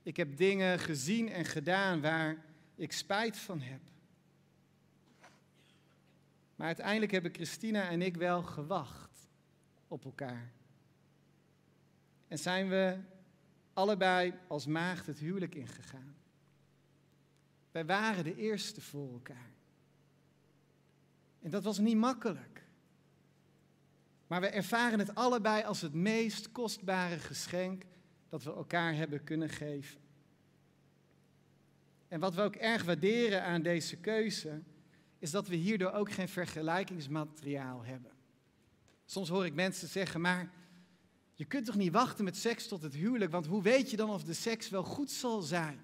[0.02, 3.80] Ik heb dingen gezien en gedaan waar ik spijt van heb.
[6.56, 9.28] Maar uiteindelijk hebben Christina en ik wel gewacht
[9.88, 10.52] op elkaar.
[12.28, 12.98] En zijn we
[13.72, 16.16] allebei als maagd het huwelijk ingegaan.
[17.70, 19.51] Wij waren de eerste voor elkaar.
[21.42, 22.64] En dat was niet makkelijk.
[24.26, 27.84] Maar we ervaren het allebei als het meest kostbare geschenk
[28.28, 30.00] dat we elkaar hebben kunnen geven.
[32.08, 34.62] En wat we ook erg waarderen aan deze keuze,
[35.18, 38.10] is dat we hierdoor ook geen vergelijkingsmateriaal hebben.
[39.04, 40.52] Soms hoor ik mensen zeggen, maar
[41.34, 44.10] je kunt toch niet wachten met seks tot het huwelijk, want hoe weet je dan
[44.10, 45.80] of de seks wel goed zal zijn?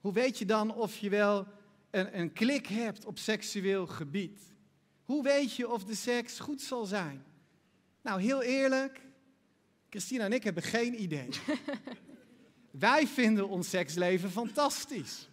[0.00, 1.46] Hoe weet je dan of je wel
[1.90, 4.55] een, een klik hebt op seksueel gebied?
[5.06, 7.24] Hoe weet je of de seks goed zal zijn?
[8.02, 9.00] Nou, heel eerlijk,
[9.88, 11.28] Christina en ik hebben geen idee.
[12.70, 15.28] Wij vinden ons seksleven fantastisch.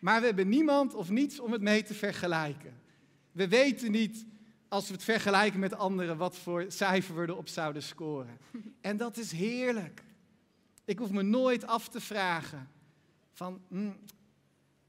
[0.00, 2.80] Maar we hebben niemand of niets om het mee te vergelijken.
[3.32, 4.26] We weten niet,
[4.68, 8.38] als we het vergelijken met anderen, wat voor cijfer we erop zouden scoren.
[8.80, 10.02] En dat is heerlijk.
[10.84, 12.70] Ik hoef me nooit af te vragen
[13.32, 13.90] van, hm,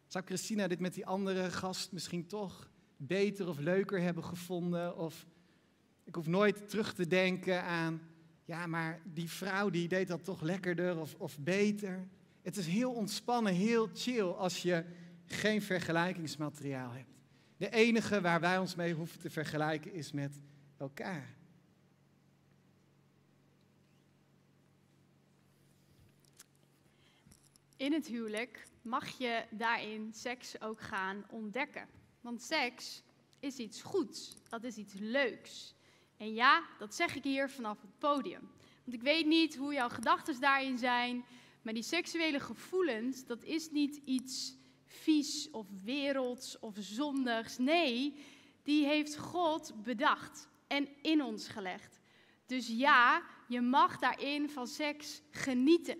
[0.07, 2.68] zou Christina dit met die andere gast misschien toch
[3.01, 4.97] beter of leuker hebben gevonden?
[4.97, 5.25] Of
[6.03, 8.01] ik hoef nooit terug te denken aan,
[8.45, 12.07] ja, maar die vrouw die deed dat toch lekkerder of, of beter.
[12.41, 14.83] Het is heel ontspannen, heel chill als je
[15.25, 17.17] geen vergelijkingsmateriaal hebt.
[17.57, 20.39] De enige waar wij ons mee hoeven te vergelijken is met
[20.77, 21.35] elkaar.
[27.77, 31.98] In het huwelijk mag je daarin seks ook gaan ontdekken.
[32.29, 33.01] Want seks
[33.39, 35.73] is iets goeds, dat is iets leuks.
[36.17, 38.51] En ja, dat zeg ik hier vanaf het podium.
[38.83, 41.25] Want ik weet niet hoe jouw gedachten daarin zijn,
[41.61, 47.57] maar die seksuele gevoelens, dat is niet iets vies of werelds of zondigs.
[47.57, 48.13] Nee,
[48.63, 51.99] die heeft God bedacht en in ons gelegd.
[52.45, 55.97] Dus ja, je mag daarin van seks genieten.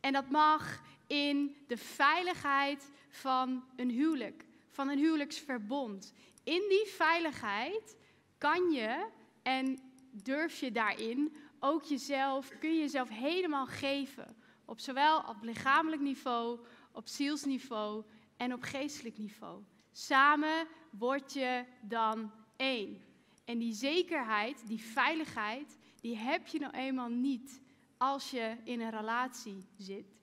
[0.00, 6.12] En dat mag in de veiligheid van een huwelijk, van een huwelijksverbond.
[6.44, 7.96] In die veiligheid
[8.38, 9.06] kan je
[9.42, 9.78] en
[10.10, 14.36] durf je daarin ook jezelf, kun je jezelf helemaal geven.
[14.64, 16.58] Op zowel op lichamelijk niveau,
[16.92, 18.04] op zielsniveau
[18.36, 19.62] en op geestelijk niveau.
[19.92, 23.02] Samen word je dan één.
[23.44, 27.60] En die zekerheid, die veiligheid, die heb je nou eenmaal niet
[27.96, 30.16] als je in een relatie zit.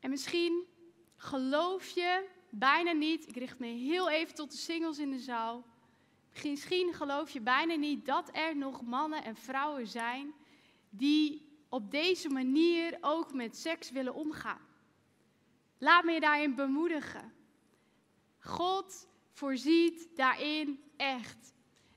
[0.00, 0.66] En misschien
[1.16, 5.64] geloof je bijna niet, ik richt me heel even tot de singles in de zaal.
[6.42, 10.34] Misschien geloof je bijna niet dat er nog mannen en vrouwen zijn
[10.90, 14.66] die op deze manier ook met seks willen omgaan.
[15.78, 17.32] Laat me je daarin bemoedigen.
[18.38, 21.54] God voorziet daarin echt.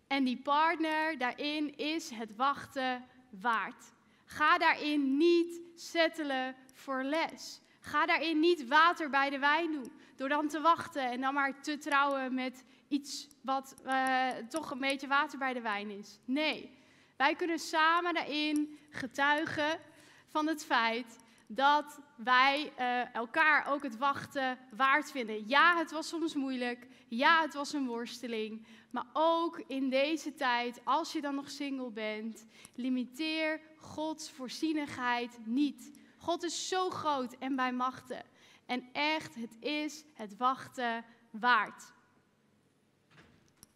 [0.07, 3.93] En die partner daarin is het wachten waard.
[4.25, 7.61] Ga daarin niet settelen voor les.
[7.81, 9.91] Ga daarin niet water bij de wijn doen.
[10.15, 14.79] Door dan te wachten en dan maar te trouwen met iets wat uh, toch een
[14.79, 16.19] beetje water bij de wijn is.
[16.25, 16.77] Nee,
[17.17, 19.79] wij kunnen samen daarin getuigen
[20.27, 21.17] van het feit
[21.47, 25.47] dat wij uh, elkaar ook het wachten waard vinden.
[25.47, 26.87] Ja, het was soms moeilijk.
[27.07, 28.65] Ja, het was een worsteling.
[28.89, 35.91] Maar ook in deze tijd, als je dan nog single bent, limiteer Gods voorzienigheid niet.
[36.21, 38.23] God is zo groot en bij machten.
[38.65, 41.93] En echt, het is het wachten waard.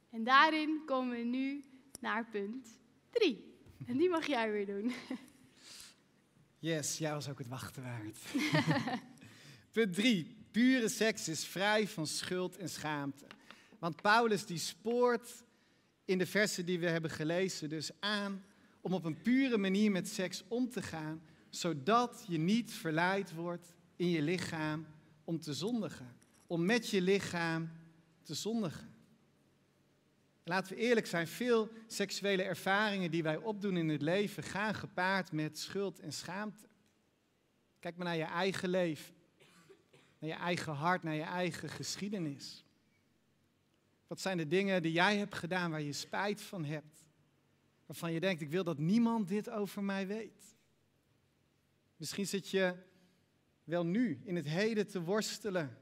[0.09, 1.63] En daarin komen we nu
[1.99, 2.79] naar punt
[3.09, 3.53] 3.
[3.85, 4.93] En die mag jij weer doen.
[6.59, 8.19] Yes, jij was ook het wachten waard.
[9.71, 10.35] punt 3.
[10.51, 13.25] Pure seks is vrij van schuld en schaamte.
[13.79, 15.43] Want Paulus die spoort
[16.05, 18.45] in de versen die we hebben gelezen dus aan
[18.81, 21.21] om op een pure manier met seks om te gaan,
[21.55, 24.87] zodat je niet verleid wordt in je lichaam
[25.23, 26.15] om te zondigen.
[26.47, 27.71] Om met je lichaam
[28.21, 28.93] te zondigen.
[30.43, 35.31] Laten we eerlijk zijn, veel seksuele ervaringen die wij opdoen in het leven gaan gepaard
[35.31, 36.67] met schuld en schaamte.
[37.79, 39.15] Kijk maar naar je eigen leven,
[40.19, 42.65] naar je eigen hart, naar je eigen geschiedenis.
[44.07, 47.05] Wat zijn de dingen die jij hebt gedaan waar je spijt van hebt?
[47.85, 50.54] Waarvan je denkt, ik wil dat niemand dit over mij weet.
[51.95, 52.75] Misschien zit je
[53.63, 55.77] wel nu in het heden te worstelen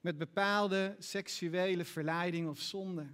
[0.00, 3.06] met bepaalde seksuele verleiding of zonde.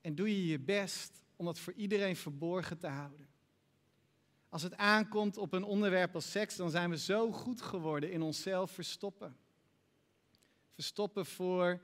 [0.00, 3.28] En doe je je best om dat voor iedereen verborgen te houden.
[4.48, 8.22] Als het aankomt op een onderwerp als seks, dan zijn we zo goed geworden in
[8.22, 9.36] onszelf verstoppen.
[10.72, 11.82] Verstoppen voor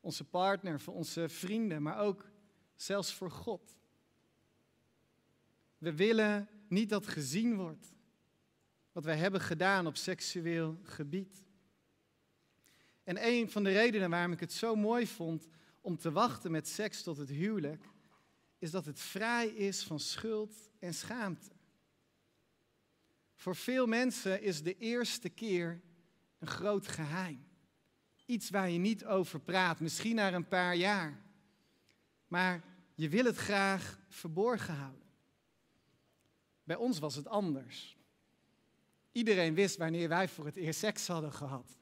[0.00, 2.30] onze partner, voor onze vrienden, maar ook
[2.76, 3.76] zelfs voor God.
[5.78, 7.93] We willen niet dat gezien wordt
[8.94, 11.44] wat wij hebben gedaan op seksueel gebied.
[13.02, 15.48] En een van de redenen waarom ik het zo mooi vond
[15.80, 17.84] om te wachten met seks tot het huwelijk,
[18.58, 21.50] is dat het vrij is van schuld en schaamte.
[23.34, 25.82] Voor veel mensen is de eerste keer
[26.38, 27.46] een groot geheim.
[28.26, 31.22] Iets waar je niet over praat, misschien na een paar jaar.
[32.26, 35.08] Maar je wil het graag verborgen houden.
[36.64, 37.93] Bij ons was het anders.
[39.14, 41.76] Iedereen wist wanneer wij voor het eerst seks hadden gehad.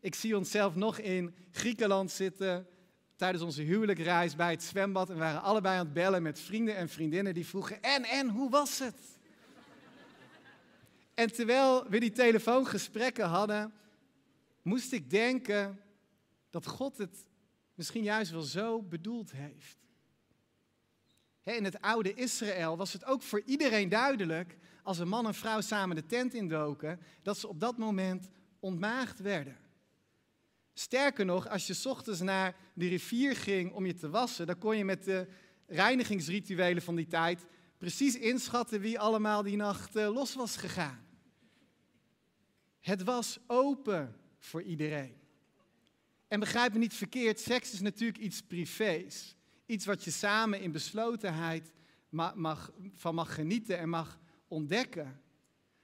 [0.00, 2.66] Ik zie onszelf nog in Griekenland zitten
[3.16, 6.88] tijdens onze huwelijkreis bij het zwembad en waren allebei aan het bellen met vrienden en
[6.88, 8.96] vriendinnen die vroegen: En, en, hoe was het?
[11.14, 13.72] En terwijl we die telefoongesprekken hadden,
[14.62, 15.80] moest ik denken
[16.50, 17.26] dat God het
[17.74, 19.76] misschien juist wel zo bedoeld heeft.
[21.42, 25.60] In het oude Israël was het ook voor iedereen duidelijk, als een man en vrouw
[25.60, 29.56] samen de tent indoken, dat ze op dat moment ontmaagd werden.
[30.74, 34.76] Sterker nog, als je ochtends naar de rivier ging om je te wassen, dan kon
[34.76, 35.26] je met de
[35.66, 37.46] reinigingsrituelen van die tijd
[37.78, 41.06] precies inschatten wie allemaal die nacht eh, los was gegaan.
[42.80, 45.16] Het was open voor iedereen.
[46.28, 49.36] En begrijp me niet verkeerd, seks is natuurlijk iets privés.
[49.66, 51.72] Iets wat je samen in beslotenheid
[52.10, 55.20] mag, van mag genieten en mag ontdekken.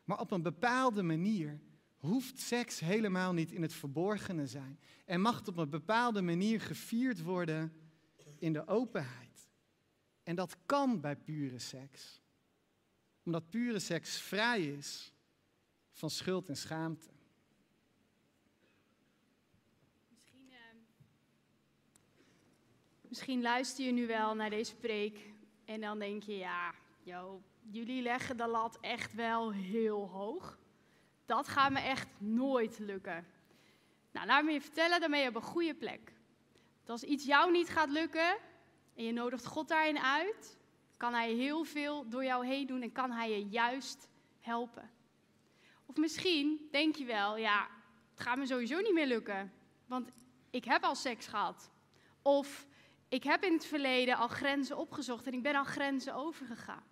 [0.05, 1.61] Maar op een bepaalde manier
[1.97, 4.81] hoeft seks helemaal niet in het verborgene zijn.
[5.05, 7.73] En mag op een bepaalde manier gevierd worden
[8.39, 9.49] in de openheid.
[10.23, 12.21] En dat kan bij pure seks.
[13.23, 15.13] Omdat pure seks vrij is
[15.91, 17.09] van schuld en schaamte.
[20.09, 20.57] Misschien, uh,
[23.09, 25.19] misschien luister je nu wel naar deze preek
[25.65, 30.59] en dan denk je, ja, yo, jullie leggen de lat echt wel heel hoog.
[31.27, 33.27] Dat gaat me echt nooit lukken.
[34.13, 36.13] Nou, laat me je vertellen, dan ben je een goede plek.
[36.87, 38.37] als iets jou niet gaat lukken
[38.95, 40.59] en je nodigt God daarin uit,
[40.97, 44.09] kan Hij heel veel door jou heen doen en kan Hij je juist
[44.41, 44.91] helpen.
[45.87, 47.69] Of misschien denk je wel, ja,
[48.11, 49.53] het gaat me sowieso niet meer lukken,
[49.87, 50.11] want
[50.51, 51.71] ik heb al seks gehad.
[52.23, 52.67] Of
[53.09, 56.90] ik heb in het verleden al grenzen opgezocht en ik ben al grenzen overgegaan.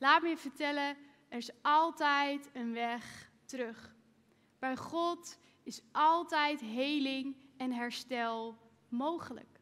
[0.00, 0.96] Laat me je vertellen,
[1.28, 3.94] er is altijd een weg terug.
[4.58, 8.58] Bij God is altijd heling en herstel
[8.88, 9.60] mogelijk.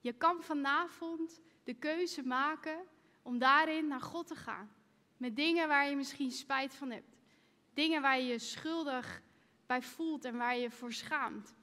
[0.00, 2.78] Je kan vanavond de keuze maken
[3.22, 4.70] om daarin naar God te gaan.
[5.16, 7.16] Met dingen waar je misschien spijt van hebt.
[7.74, 9.22] Dingen waar je je schuldig
[9.66, 11.54] bij voelt en waar je je voor schaamt.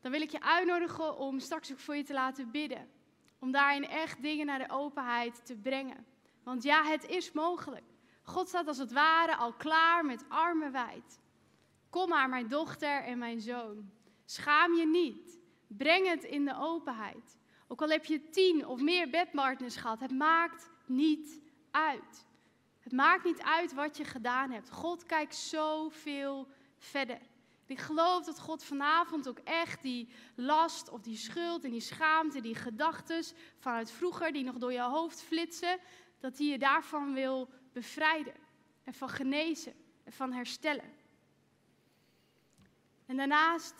[0.00, 2.90] Dan wil ik je uitnodigen om straks ook voor je te laten bidden.
[3.38, 6.14] Om daarin echt dingen naar de openheid te brengen.
[6.46, 7.84] Want ja, het is mogelijk.
[8.22, 11.20] God staat als het ware al klaar met armen wijd.
[11.90, 13.90] Kom maar, mijn dochter en mijn zoon.
[14.24, 15.38] Schaam je niet.
[15.66, 17.38] Breng het in de openheid.
[17.68, 22.26] Ook al heb je tien of meer bedpartners gehad, het maakt niet uit.
[22.80, 24.70] Het maakt niet uit wat je gedaan hebt.
[24.70, 27.20] God kijkt zoveel verder.
[27.66, 32.40] Ik geloof dat God vanavond ook echt die last of die schuld en die schaamte,
[32.40, 33.24] die gedachten
[33.58, 35.78] vanuit vroeger die nog door je hoofd flitsen,
[36.18, 38.34] dat hij je daarvan wil bevrijden
[38.84, 39.74] en van genezen
[40.04, 40.92] en van herstellen.
[43.06, 43.74] En daarnaast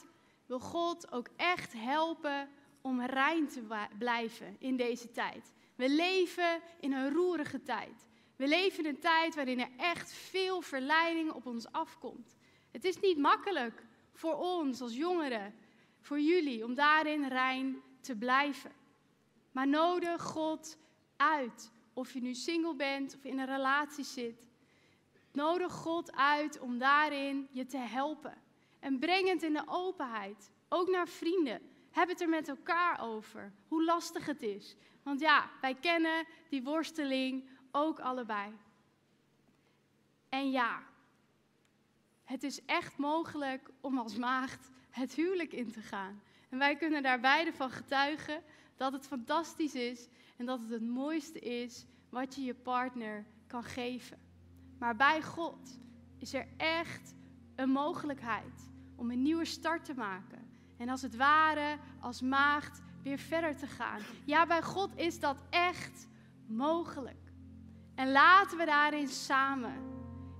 [0.47, 2.49] wil God ook echt helpen
[2.81, 5.53] om rein te blijven in deze tijd.
[5.75, 8.07] We leven in een roerige tijd.
[8.37, 12.37] We leven in een tijd waarin er echt veel verleiding op ons afkomt.
[12.71, 15.55] Het is niet makkelijk voor ons als jongeren,
[16.01, 18.73] voor jullie, om daarin rein te blijven.
[19.53, 20.79] Maar nodig God
[21.17, 24.45] uit of je nu single bent of in een relatie zit.
[25.33, 28.35] Nodig God uit om daarin je te helpen.
[28.81, 30.51] En breng het in de openheid.
[30.69, 31.63] Ook naar vrienden.
[31.91, 33.53] Heb het er met elkaar over.
[33.69, 34.77] Hoe lastig het is.
[35.03, 38.53] Want ja, wij kennen die worsteling ook allebei.
[40.29, 40.83] En ja,
[42.25, 46.23] het is echt mogelijk om als maagd het huwelijk in te gaan.
[46.49, 48.43] En wij kunnen daar beide van getuigen
[48.77, 53.65] dat het fantastisch is en dat het het mooiste is wat je je partner kan
[53.65, 54.19] geven.
[54.79, 55.79] Maar bij God
[56.19, 57.15] is er echt
[57.55, 60.45] een mogelijkheid om een nieuwe start te maken.
[60.77, 64.01] En als het ware, als maagd, weer verder te gaan.
[64.25, 66.09] Ja, bij God is dat echt
[66.47, 67.33] mogelijk.
[67.95, 69.75] En laten we daarin samen,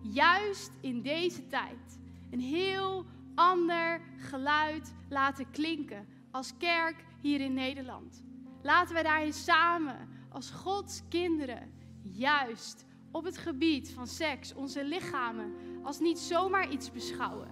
[0.03, 1.99] juist in deze tijd,
[2.31, 8.25] een heel ander geluid laten klinken als kerk hier in Nederland.
[8.67, 15.55] Laten wij daarin samen als Gods kinderen juist op het gebied van seks onze lichamen
[15.83, 17.49] als niet zomaar iets beschouwen.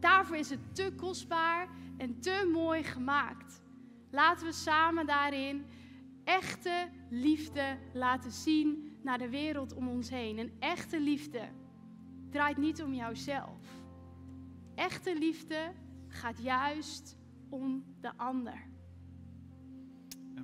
[0.00, 3.62] Daarvoor is het te kostbaar en te mooi gemaakt.
[4.10, 5.66] Laten we samen daarin
[6.24, 10.38] echte liefde laten zien naar de wereld om ons heen.
[10.38, 11.48] En echte liefde
[12.30, 13.60] draait niet om jouzelf.
[14.74, 15.72] Echte liefde
[16.08, 17.16] gaat juist
[17.48, 18.76] om de ander.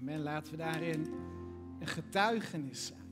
[0.01, 0.23] Amen.
[0.23, 1.07] Laten we daarin
[1.79, 3.03] een getuigenis zijn.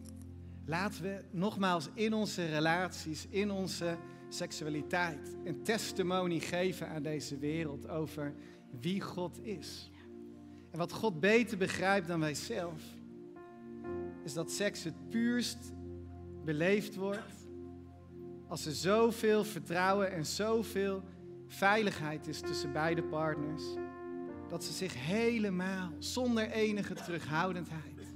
[0.65, 3.97] Laten we nogmaals in onze relaties, in onze
[4.29, 8.35] seksualiteit, een testimony geven aan deze wereld over
[8.81, 9.91] wie God is.
[10.71, 12.83] En wat God beter begrijpt dan wij zelf,
[14.25, 15.73] is dat seks het puurst
[16.45, 17.49] beleefd wordt
[18.49, 21.03] als er zoveel vertrouwen en zoveel
[21.47, 23.63] veiligheid is tussen beide partners,
[24.53, 28.15] dat ze zich helemaal zonder enige terughoudendheid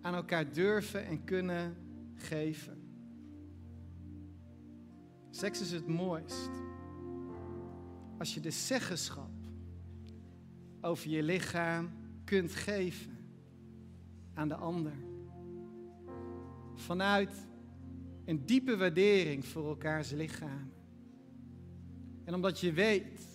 [0.00, 1.76] aan elkaar durven en kunnen
[2.14, 2.82] geven.
[5.30, 6.50] Seks is het mooist
[8.18, 9.30] als je de zeggenschap
[10.80, 11.90] over je lichaam
[12.24, 13.18] kunt geven
[14.34, 14.96] aan de ander.
[16.74, 17.46] Vanuit
[18.24, 20.72] een diepe waardering voor elkaars lichaam.
[22.24, 23.33] En omdat je weet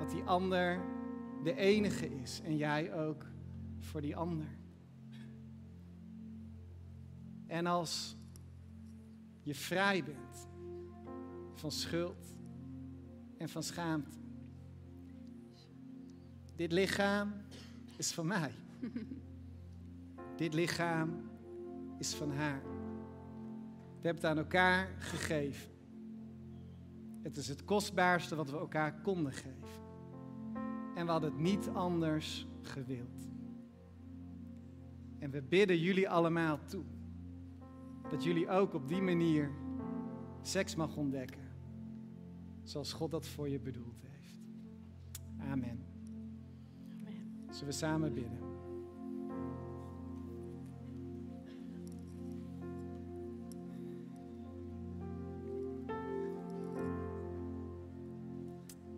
[0.00, 0.80] dat die ander
[1.42, 3.26] de enige is en jij ook
[3.78, 4.58] voor die ander.
[7.46, 8.16] En als
[9.42, 10.48] je vrij bent
[11.54, 12.36] van schuld
[13.36, 14.18] en van schaamte.
[16.56, 17.32] Dit lichaam
[17.96, 18.52] is van mij.
[20.36, 21.30] Dit lichaam
[21.98, 22.62] is van haar.
[24.00, 25.70] We hebben het aan elkaar gegeven.
[27.22, 29.89] Het is het kostbaarste wat we elkaar konden geven.
[30.94, 33.28] En we hadden het niet anders gewild.
[35.18, 36.84] En we bidden jullie allemaal toe
[38.10, 39.50] dat jullie ook op die manier
[40.42, 41.48] seks mag ontdekken.
[42.62, 44.40] Zoals God dat voor je bedoeld heeft.
[45.38, 45.84] Amen.
[46.98, 47.44] Amen.
[47.50, 48.38] Zullen we samen bidden?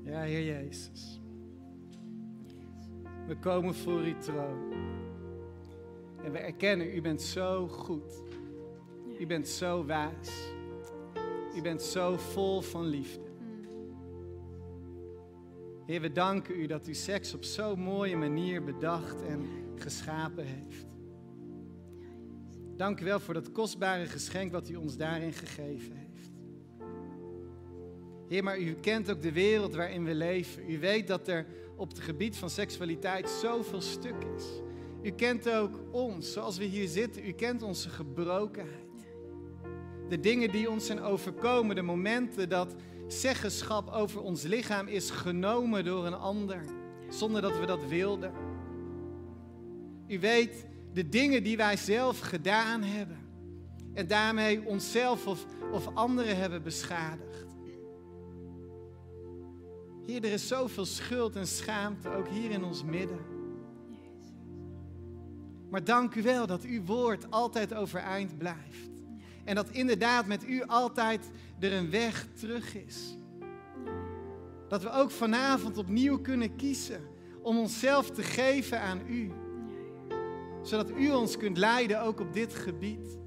[0.02, 1.21] Ja, Heer Jezus.
[3.26, 4.72] We komen voor uw troon.
[6.24, 8.22] En we erkennen, u bent zo goed.
[9.18, 10.52] U bent zo wijs.
[11.56, 13.30] U bent zo vol van liefde.
[15.86, 20.86] Heer, we danken u dat u seks op zo'n mooie manier bedacht en geschapen heeft.
[22.76, 26.30] Dank u wel voor dat kostbare geschenk wat u ons daarin gegeven heeft.
[28.28, 30.70] Heer, maar u kent ook de wereld waarin we leven.
[30.70, 31.46] U weet dat er
[31.82, 34.44] op het gebied van seksualiteit zoveel stuk is.
[35.02, 37.26] U kent ook ons, zoals we hier zitten.
[37.26, 39.06] U kent onze gebrokenheid.
[40.08, 42.74] De dingen die ons zijn overkomen, de momenten dat
[43.06, 46.64] zeggenschap over ons lichaam is genomen door een ander,
[47.08, 48.32] zonder dat we dat wilden.
[50.06, 53.18] U weet de dingen die wij zelf gedaan hebben
[53.94, 57.41] en daarmee onszelf of, of anderen hebben beschadigd.
[60.06, 63.18] Heer, er is zoveel schuld en schaamte ook hier in ons midden.
[65.70, 68.90] Maar dank u wel dat uw woord altijd overeind blijft.
[69.44, 73.16] En dat inderdaad met u altijd er een weg terug is.
[74.68, 77.00] Dat we ook vanavond opnieuw kunnen kiezen
[77.42, 79.32] om onszelf te geven aan u.
[80.62, 83.18] Zodat u ons kunt leiden ook op dit gebied.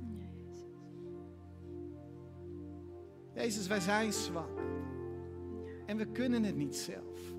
[3.33, 4.74] Jezus, wij zijn zwak.
[5.85, 7.33] En we kunnen het niet zelf.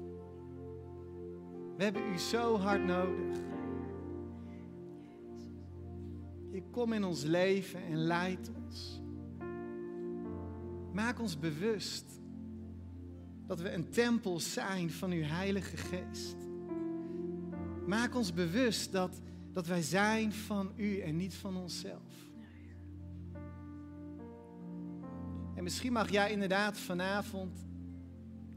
[1.77, 3.39] We hebben u zo hard nodig.
[6.53, 9.01] Je kom in ons leven en leid ons.
[10.93, 12.21] Maak ons bewust
[13.47, 16.37] dat we een tempel zijn van uw Heilige Geest.
[17.87, 19.21] Maak ons bewust dat,
[19.53, 22.15] dat wij zijn van u en niet van onszelf.
[25.55, 27.66] En misschien mag jij inderdaad vanavond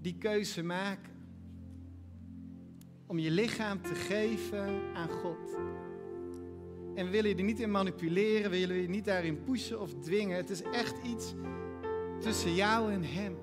[0.02, 1.18] die keuze maken.
[3.08, 5.58] Om je lichaam te geven aan God.
[6.96, 9.94] En we willen je er niet in manipuleren, we willen je niet daarin pushen of
[9.94, 10.38] dwingen.
[10.38, 11.34] Het is echt iets
[12.20, 13.38] tussen jou en Hem.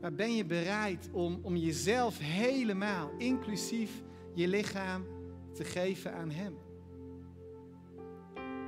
[0.00, 4.02] Maar ben je bereid om, om jezelf helemaal, inclusief
[4.34, 5.04] je lichaam,
[5.52, 6.56] te geven aan Hem?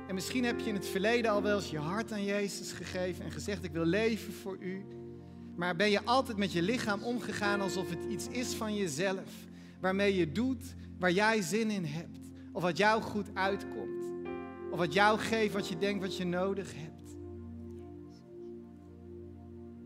[0.07, 3.25] En misschien heb je in het verleden al wel eens je hart aan Jezus gegeven
[3.25, 4.85] en gezegd: Ik wil leven voor U.
[5.57, 9.47] Maar ben je altijd met je lichaam omgegaan alsof het iets is van jezelf,
[9.79, 12.19] waarmee je doet waar jij zin in hebt,
[12.51, 14.27] of wat jou goed uitkomt,
[14.71, 17.15] of wat jou geeft wat je denkt wat je nodig hebt?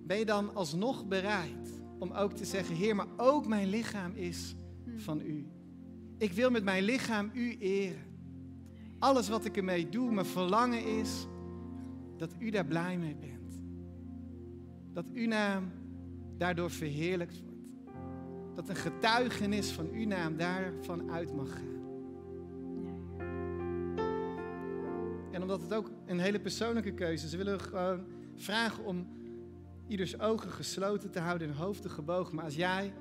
[0.05, 4.55] Ben je dan alsnog bereid om ook te zeggen, Heer, maar ook mijn lichaam is
[4.95, 5.47] van U.
[6.17, 8.09] Ik wil met mijn lichaam U eren.
[8.99, 11.27] Alles wat ik ermee doe, mijn verlangen is
[12.17, 13.40] dat U daar blij mee bent.
[14.93, 15.71] Dat Uw naam
[16.37, 17.51] daardoor verheerlijkt wordt.
[18.55, 21.79] Dat een getuigenis van Uw naam daarvan uit mag gaan.
[25.31, 29.07] En omdat het ook een hele persoonlijke keuze is, willen we gewoon vragen om
[29.87, 32.35] ieders ogen gesloten te houden en hoofden gebogen.
[32.35, 32.93] Maar als jij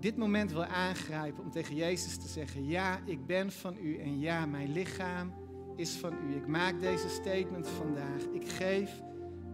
[0.00, 4.20] dit moment wil aangrijpen om tegen Jezus te zeggen: Ja, ik ben van u en
[4.20, 5.32] ja, mijn lichaam
[5.76, 6.34] is van u.
[6.34, 8.22] Ik maak deze statement vandaag.
[8.32, 9.02] Ik geef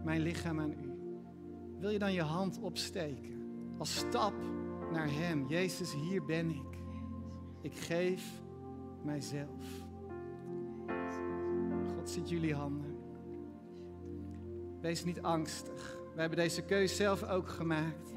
[0.03, 0.92] mijn lichaam aan u.
[1.83, 3.41] Wil je dan je hand opsteken
[3.77, 4.33] als stap
[4.91, 5.47] naar Hem?
[5.47, 6.77] Jezus, hier ben ik.
[7.61, 8.41] Ik geef
[9.01, 9.63] mijzelf.
[11.95, 12.97] God ziet jullie handen.
[14.81, 15.97] Wees niet angstig.
[16.13, 18.13] We hebben deze keuze zelf ook gemaakt.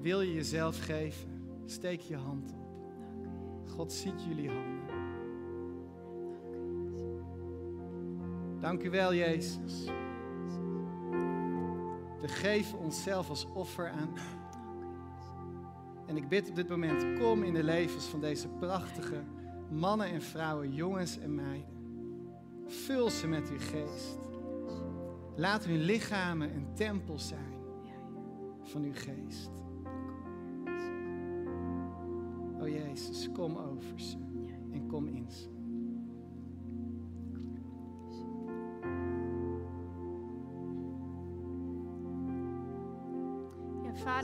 [0.00, 1.62] Wil je jezelf geven?
[1.64, 3.68] Steek je hand op.
[3.68, 4.82] God ziet jullie handen.
[8.60, 9.88] Dank u wel, Jezus.
[12.24, 14.14] We geven onszelf als offer aan.
[16.06, 19.22] En ik bid op dit moment, kom in de levens van deze prachtige
[19.70, 21.74] mannen en vrouwen, jongens en meiden.
[22.66, 24.18] Vul ze met uw geest.
[25.36, 27.54] Laat hun lichamen een tempel zijn
[28.62, 29.50] van uw geest.
[32.60, 34.16] O Jezus, kom over ze
[34.72, 35.53] en kom in ze.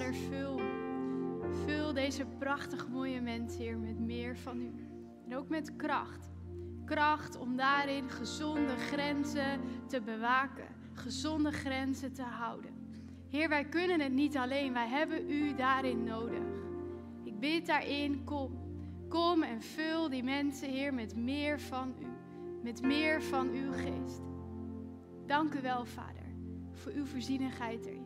[0.00, 0.60] Vul,
[1.64, 4.72] vul deze prachtig mooie mensen, Heer, met meer van U.
[5.26, 6.30] En ook met kracht.
[6.84, 12.70] Kracht om daarin gezonde grenzen te bewaken, gezonde grenzen te houden.
[13.28, 16.44] Heer, wij kunnen het niet alleen, wij hebben U daarin nodig.
[17.24, 18.58] Ik bid daarin, kom.
[19.08, 22.06] Kom en vul die mensen, Heer, met meer van U.
[22.62, 24.20] Met meer van uw geest.
[25.26, 26.26] Dank u wel, Vader,
[26.72, 27.99] voor uw voorzienigheid erin.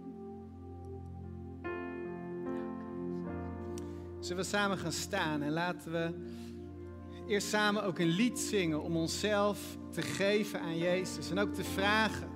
[4.24, 6.14] Zullen we samen gaan staan en laten we
[7.28, 11.30] eerst samen ook een lied zingen om onszelf te geven aan Jezus.
[11.30, 12.28] En ook te vragen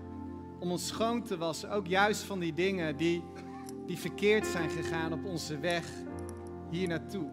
[0.60, 3.24] om ons schoon te wassen, ook juist van die dingen die,
[3.86, 5.86] die verkeerd zijn gegaan op onze weg
[6.70, 7.30] hier naartoe.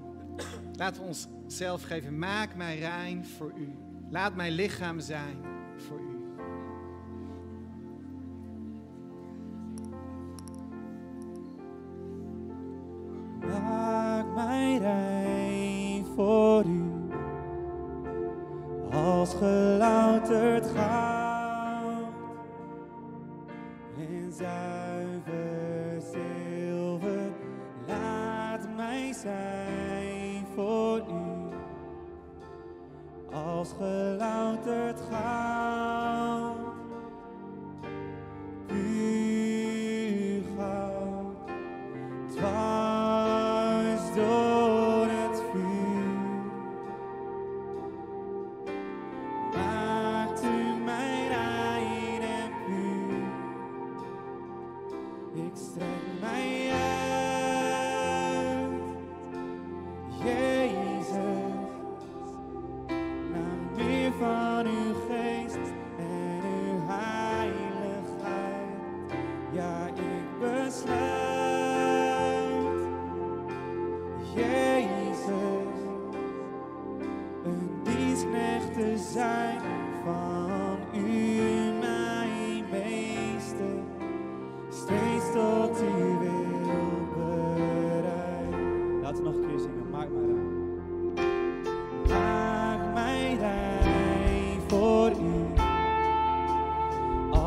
[0.75, 1.07] Laten we
[1.43, 3.77] onszelf geven, maak mij rein voor u.
[4.09, 5.37] Laat mijn lichaam zijn
[5.77, 6.24] voor u.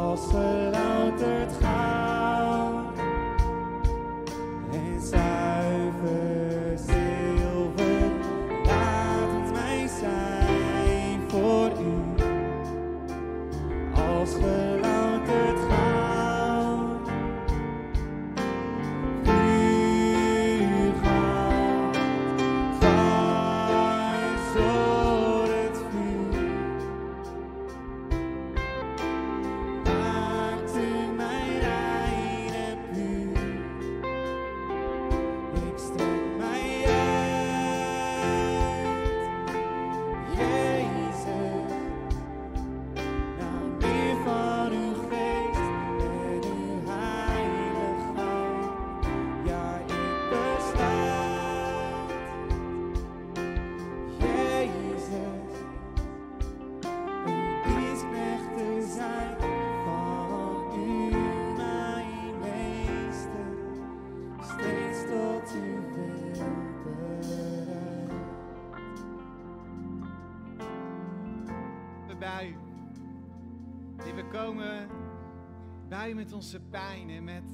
[0.09, 1.18] I'll set out
[76.39, 77.45] onze pijn en met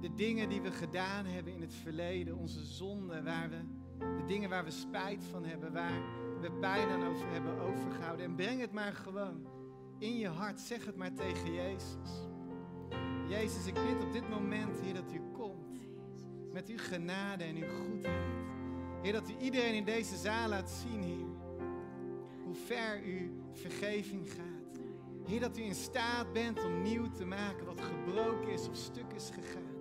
[0.00, 3.56] de dingen die we gedaan hebben in het verleden, onze zonden, waar we,
[3.98, 6.00] de dingen waar we spijt van hebben, waar
[6.40, 8.24] we pijn aan over hebben overgehouden.
[8.24, 9.46] En breng het maar gewoon
[9.98, 12.28] in je hart, zeg het maar tegen Jezus.
[13.28, 15.78] Jezus, ik bid op dit moment, Heer, dat u komt
[16.52, 18.44] met uw genade en uw goedheid.
[19.02, 21.26] Heer, dat u iedereen in deze zaal laat zien, Heer,
[22.44, 24.55] hoe ver uw vergeving gaat.
[25.26, 29.12] Heer, dat u in staat bent om nieuw te maken wat gebroken is of stuk
[29.14, 29.74] is gegaan.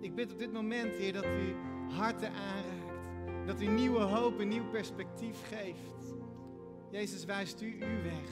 [0.00, 1.54] Ik bid op dit moment, Heer, dat u
[1.90, 3.08] harten aanraakt.
[3.46, 6.14] Dat u nieuwe hoop en nieuw perspectief geeft.
[6.90, 8.30] Jezus, wijst u uw weg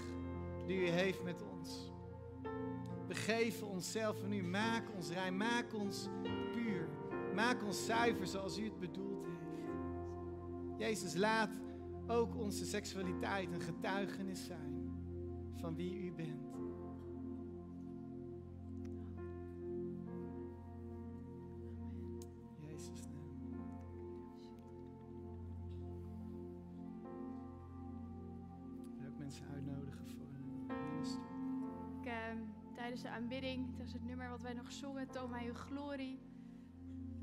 [0.66, 1.92] die u heeft met ons.
[3.08, 4.42] We geven onszelf aan u.
[4.42, 5.36] Maak ons rein.
[5.36, 6.08] Maak ons
[6.52, 6.88] puur.
[7.34, 10.78] Maak ons zuiver zoals u het bedoeld heeft.
[10.78, 11.50] Jezus, laat
[12.06, 14.75] ook onze seksualiteit een getuigenis zijn
[15.56, 16.54] van wie u bent.
[22.60, 23.78] Jezus naam.
[28.92, 30.26] Ik wil ook mensen uitnodigen voor
[30.68, 31.22] een minister.
[32.00, 32.38] Ik, ehm,
[32.74, 36.18] tijdens de aanbidding, tijdens het nummer wat wij nog zongen, Toon mij uw glorie,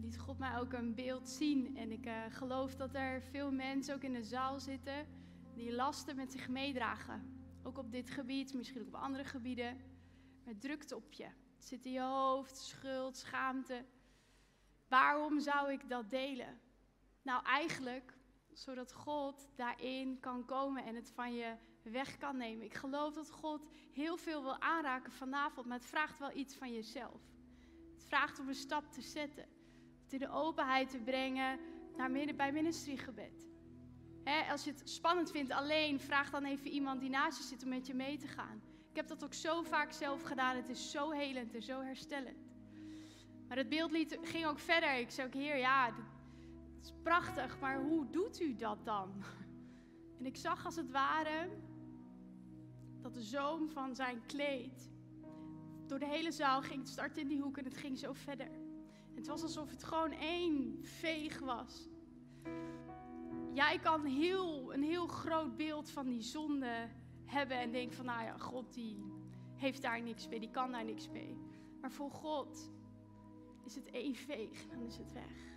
[0.02, 1.78] liet God mij ook een beeld zien.
[1.78, 5.06] En ik eh, geloof dat er veel mensen ook in de zaal zitten
[5.54, 7.33] die lasten met zich meedragen.
[7.64, 9.82] Ook op dit gebied, misschien ook op andere gebieden.
[10.44, 11.24] Met drukte op je.
[11.56, 13.86] Het zit in je hoofd, schuld, schaamte.
[14.88, 16.60] Waarom zou ik dat delen?
[17.22, 18.18] Nou, eigenlijk
[18.52, 22.66] zodat God daarin kan komen en het van je weg kan nemen.
[22.66, 26.74] Ik geloof dat God heel veel wil aanraken vanavond, maar het vraagt wel iets van
[26.74, 27.22] jezelf.
[27.94, 29.48] Het vraagt om een stap te zetten.
[30.04, 31.60] Het in de openheid te brengen
[31.98, 33.53] naar bij ministriegebed.
[34.52, 37.70] Als je het spannend vindt alleen, vraag dan even iemand die naast je zit om
[37.70, 38.62] met je mee te gaan.
[38.90, 40.56] Ik heb dat ook zo vaak zelf gedaan.
[40.56, 42.52] Het is zo helend en zo herstellend.
[43.48, 44.98] Maar het beeldlied ging ook verder.
[44.98, 46.06] Ik zei ook, heer, ja, dit
[46.82, 49.12] is prachtig, maar hoe doet u dat dan?
[50.20, 51.50] En ik zag als het ware
[53.02, 54.92] dat de zoom van zijn kleed
[55.88, 56.80] door de hele zaal ging.
[56.80, 58.50] Het startte in die hoek en het ging zo verder.
[59.16, 61.88] Het was alsof het gewoon één veeg was.
[63.54, 66.90] Jij kan heel, een heel groot beeld van die zonde
[67.26, 69.04] hebben en denken van, nou ja, God die
[69.56, 71.38] heeft daar niks mee, die kan daar niks mee.
[71.82, 72.72] Maar voor God
[73.66, 75.52] is het één veeg en dan is het weg.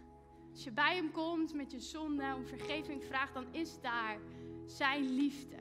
[0.50, 4.18] Als je bij hem komt met je zonde, om vergeving vraagt, dan is daar
[4.64, 5.56] zijn liefde.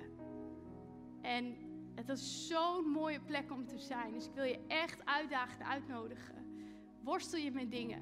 [1.22, 1.58] En
[1.96, 4.14] het is zo'n mooie plek om te zijn.
[4.14, 6.36] Dus ik wil je echt uitdagen en uitnodigen.
[7.04, 8.02] Worstel je met dingen.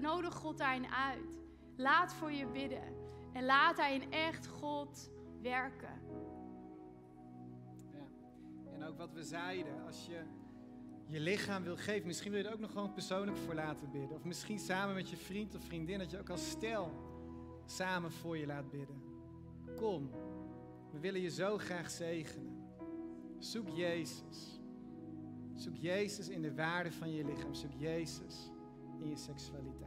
[0.00, 1.38] Nodig God daarin uit.
[1.76, 3.03] Laat voor je bidden.
[3.34, 5.10] En laat daarin echt God
[5.42, 6.00] werken.
[7.92, 8.06] Ja.
[8.72, 10.22] En ook wat we zeiden, als je
[11.06, 14.16] je lichaam wil geven, misschien wil je er ook nog gewoon persoonlijk voor laten bidden.
[14.16, 16.92] Of misschien samen met je vriend of vriendin, dat je ook als stel
[17.66, 19.02] samen voor je laat bidden.
[19.76, 20.10] Kom,
[20.92, 22.52] we willen je zo graag zegenen.
[23.38, 24.60] Zoek Jezus.
[25.54, 27.54] Zoek Jezus in de waarde van je lichaam.
[27.54, 28.50] Zoek Jezus
[28.98, 29.83] in je seksualiteit.